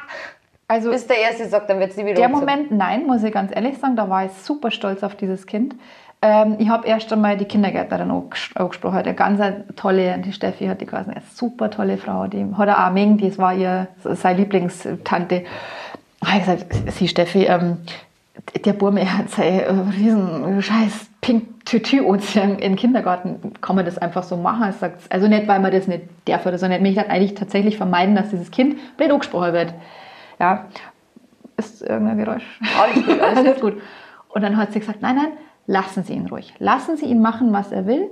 [0.68, 2.30] Also Bis der Erste sagt, dann wird es nie wieder der.
[2.30, 5.76] Moment, nein, muss ich ganz ehrlich sagen, da war ich super stolz auf dieses Kind.
[6.22, 9.42] Ähm, ich habe erst einmal die Kindergärtnerin anges- angesprochen, eine ganz
[9.76, 13.38] tolle, die Steffi hat die geheißen, eine super tolle Frau, die hat auch Ming, das
[13.38, 15.44] war ihr, seine Lieblingstante.
[16.24, 17.78] Habe ich gesagt, sie Steffi, ähm,
[18.64, 23.54] der Burme hat sein äh, riesen scheiß pink Tütü in den Kindergarten.
[23.60, 24.72] Kann man das einfach so machen?
[25.10, 26.78] Also nicht, weil man das nicht darf oder so, nicht.
[26.78, 29.74] Ich möchte eigentlich tatsächlich vermeiden, dass dieses Kind blöd angesprochen wird.
[30.40, 30.66] Ja,
[31.58, 32.44] ist irgendein Geräusch.
[32.80, 33.82] Alles gut, alles Alles gut.
[34.30, 35.32] Und dann hat sie gesagt, nein, nein,
[35.68, 36.54] lassen Sie ihn ruhig.
[36.60, 38.10] Lassen Sie ihn machen, was er will.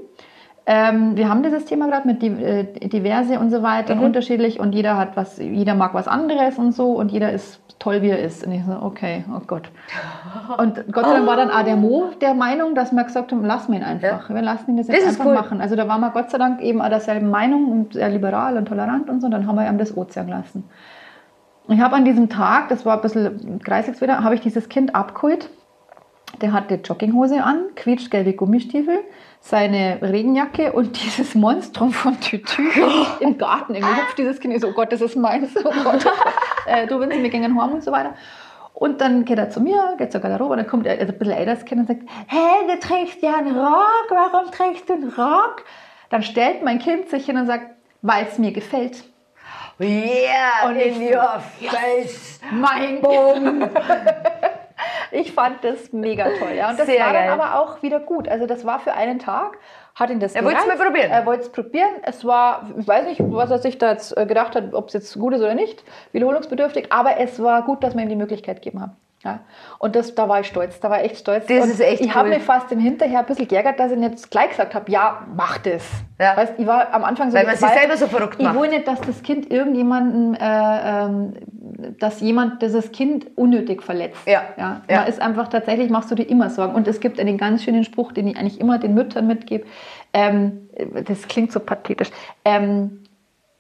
[0.66, 4.04] Ähm, wir haben dieses Thema gerade mit die, äh, diverse und so weiter, Mhm.
[4.04, 8.02] unterschiedlich und jeder hat was, jeder mag was anderes und so und jeder ist toll,
[8.02, 8.46] wie er ist.
[8.48, 9.70] Und ich so, okay, oh Gott.
[10.58, 13.44] Und Gott sei Dank war dann auch der Mo der Meinung, dass wir gesagt haben,
[13.44, 14.30] lassen wir ihn einfach.
[14.30, 15.34] Wir lassen ihn das jetzt Das einfach cool.
[15.34, 15.60] machen.
[15.60, 18.66] Also da waren wir Gott sei Dank eben auch derselben Meinung und sehr liberal und
[18.70, 19.28] tolerant und so.
[19.28, 20.64] Dann haben wir ihm das Ozean gelassen.
[21.68, 24.96] Ich habe an diesem Tag, das war ein bisschen kreislig wieder, habe ich dieses Kind
[24.96, 25.50] abgeholt.
[26.44, 29.00] Der hatte Jogginghose an, quietschgelbe Gummistiefel,
[29.40, 32.70] seine Regenjacke und dieses Monstrum von Tütü
[33.20, 33.74] im Garten.
[33.74, 36.06] Irgendwie hüpft dieses Kind, ich so, oh Gott, das ist meins, oh Gott.
[36.68, 38.14] äh, du willst, wir gehen heim und so weiter.
[38.76, 41.18] Und dann geht er zu mir, geht zur Garderobe, und dann kommt er, also ein
[41.18, 45.10] bisschen älteres Kind und sagt, hey, du trägst ja einen Rock, warum trägst du einen
[45.10, 45.64] Rock?
[46.14, 47.72] dann stellt mein Kind sich hin und sagt,
[48.04, 49.04] weil es mir gefällt.
[49.80, 52.40] Yeah, Und in your face.
[52.52, 53.68] Mein Bumm.
[55.14, 56.54] Ich fand das mega toll.
[56.56, 56.70] Ja.
[56.70, 57.28] Und das Sehr war geil.
[57.28, 58.28] dann aber auch wieder gut.
[58.28, 59.58] Also das war für einen Tag.
[59.96, 61.12] Hat ihn das Er wollte es mal probieren.
[61.12, 61.92] Er wollte es probieren.
[62.02, 64.94] Es war, ich weiß nicht, was er sich da jetzt äh, gedacht hat, ob es
[64.94, 65.84] jetzt gut ist oder nicht,
[66.14, 68.96] wiederholungsbedürftig, aber es war gut, dass wir ihm die Möglichkeit gegeben haben.
[69.24, 69.40] Ja.
[69.80, 71.46] Und das, da war ich stolz, da war ich echt stolz.
[71.48, 72.36] Das und ist echt Ich habe cool.
[72.36, 75.60] mich fast im Hinterher ein bisschen geärgert, dass ich nicht gleich gesagt habe, ja, mach
[75.60, 75.84] das.
[76.20, 76.36] Ja.
[76.36, 78.60] Weißt, ich war am Anfang so Weil man sich selber so verrückt Ich macht.
[78.60, 81.34] will nicht, dass das Kind irgendjemanden, äh, ähm,
[82.00, 84.28] dass jemand dieses Kind unnötig verletzt.
[84.28, 84.42] Ja.
[84.58, 84.82] Ja.
[84.90, 85.00] Ja.
[85.00, 86.76] Man ist einfach tatsächlich, machst du dir immer Sorgen.
[86.76, 89.66] Und es gibt einen ganz schönen Spruch, den ich eigentlich immer den Müttern mitgebe.
[90.12, 90.68] Ähm,
[91.08, 92.10] das klingt so pathetisch.
[92.44, 93.04] Ähm,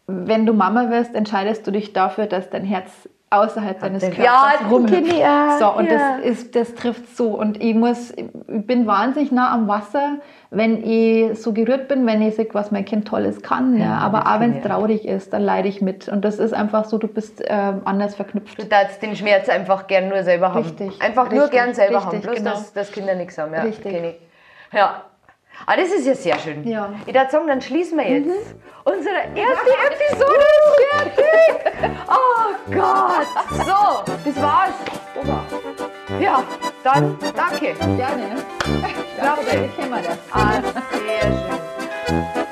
[0.07, 4.71] wenn du Mama wirst, entscheidest du dich dafür, dass dein Herz außerhalb deines Ja, Körpers
[4.71, 5.07] rumhüpft.
[5.13, 6.17] ich auch, So, und ja.
[6.17, 7.29] das, ist, das trifft so.
[7.29, 10.17] Und ich muss, ich bin wahnsinnig nah am Wasser,
[10.51, 13.77] wenn ich so gerührt bin, wenn ich sehe, was mein Kind Tolles kann.
[13.79, 16.07] Ja, aber auch wenn es traurig ist, dann leide ich mit.
[16.07, 18.61] Und das ist einfach so, du bist ähm, anders verknüpft.
[18.61, 20.63] Du darfst den Schmerz einfach gern nur selber haben.
[20.63, 22.21] Richtig, Einfach nur richtig, gern selber richtig, haben.
[22.21, 22.49] Bloß, genau.
[22.51, 23.53] dass, dass Kinder nichts haben.
[23.53, 24.19] Ja, Richtig.
[24.71, 25.03] Ja.
[25.65, 26.67] Ah, das ist ja sehr schön.
[26.67, 26.87] Ja.
[26.87, 27.01] Mhm.
[27.05, 28.55] Ich würde sagen, dann schließen wir jetzt.
[28.83, 31.95] Unsere erste Episode ist fertig.
[32.07, 33.27] Oh Gott.
[33.65, 34.73] So, das war's.
[36.19, 36.43] Ja,
[36.83, 37.73] dann danke.
[37.73, 38.43] Gerne.
[38.59, 39.41] Danke, Klasse.
[39.45, 40.17] dann kennen wir das.
[40.31, 40.61] Ah,
[40.91, 41.31] sehr
[42.11, 42.42] schön.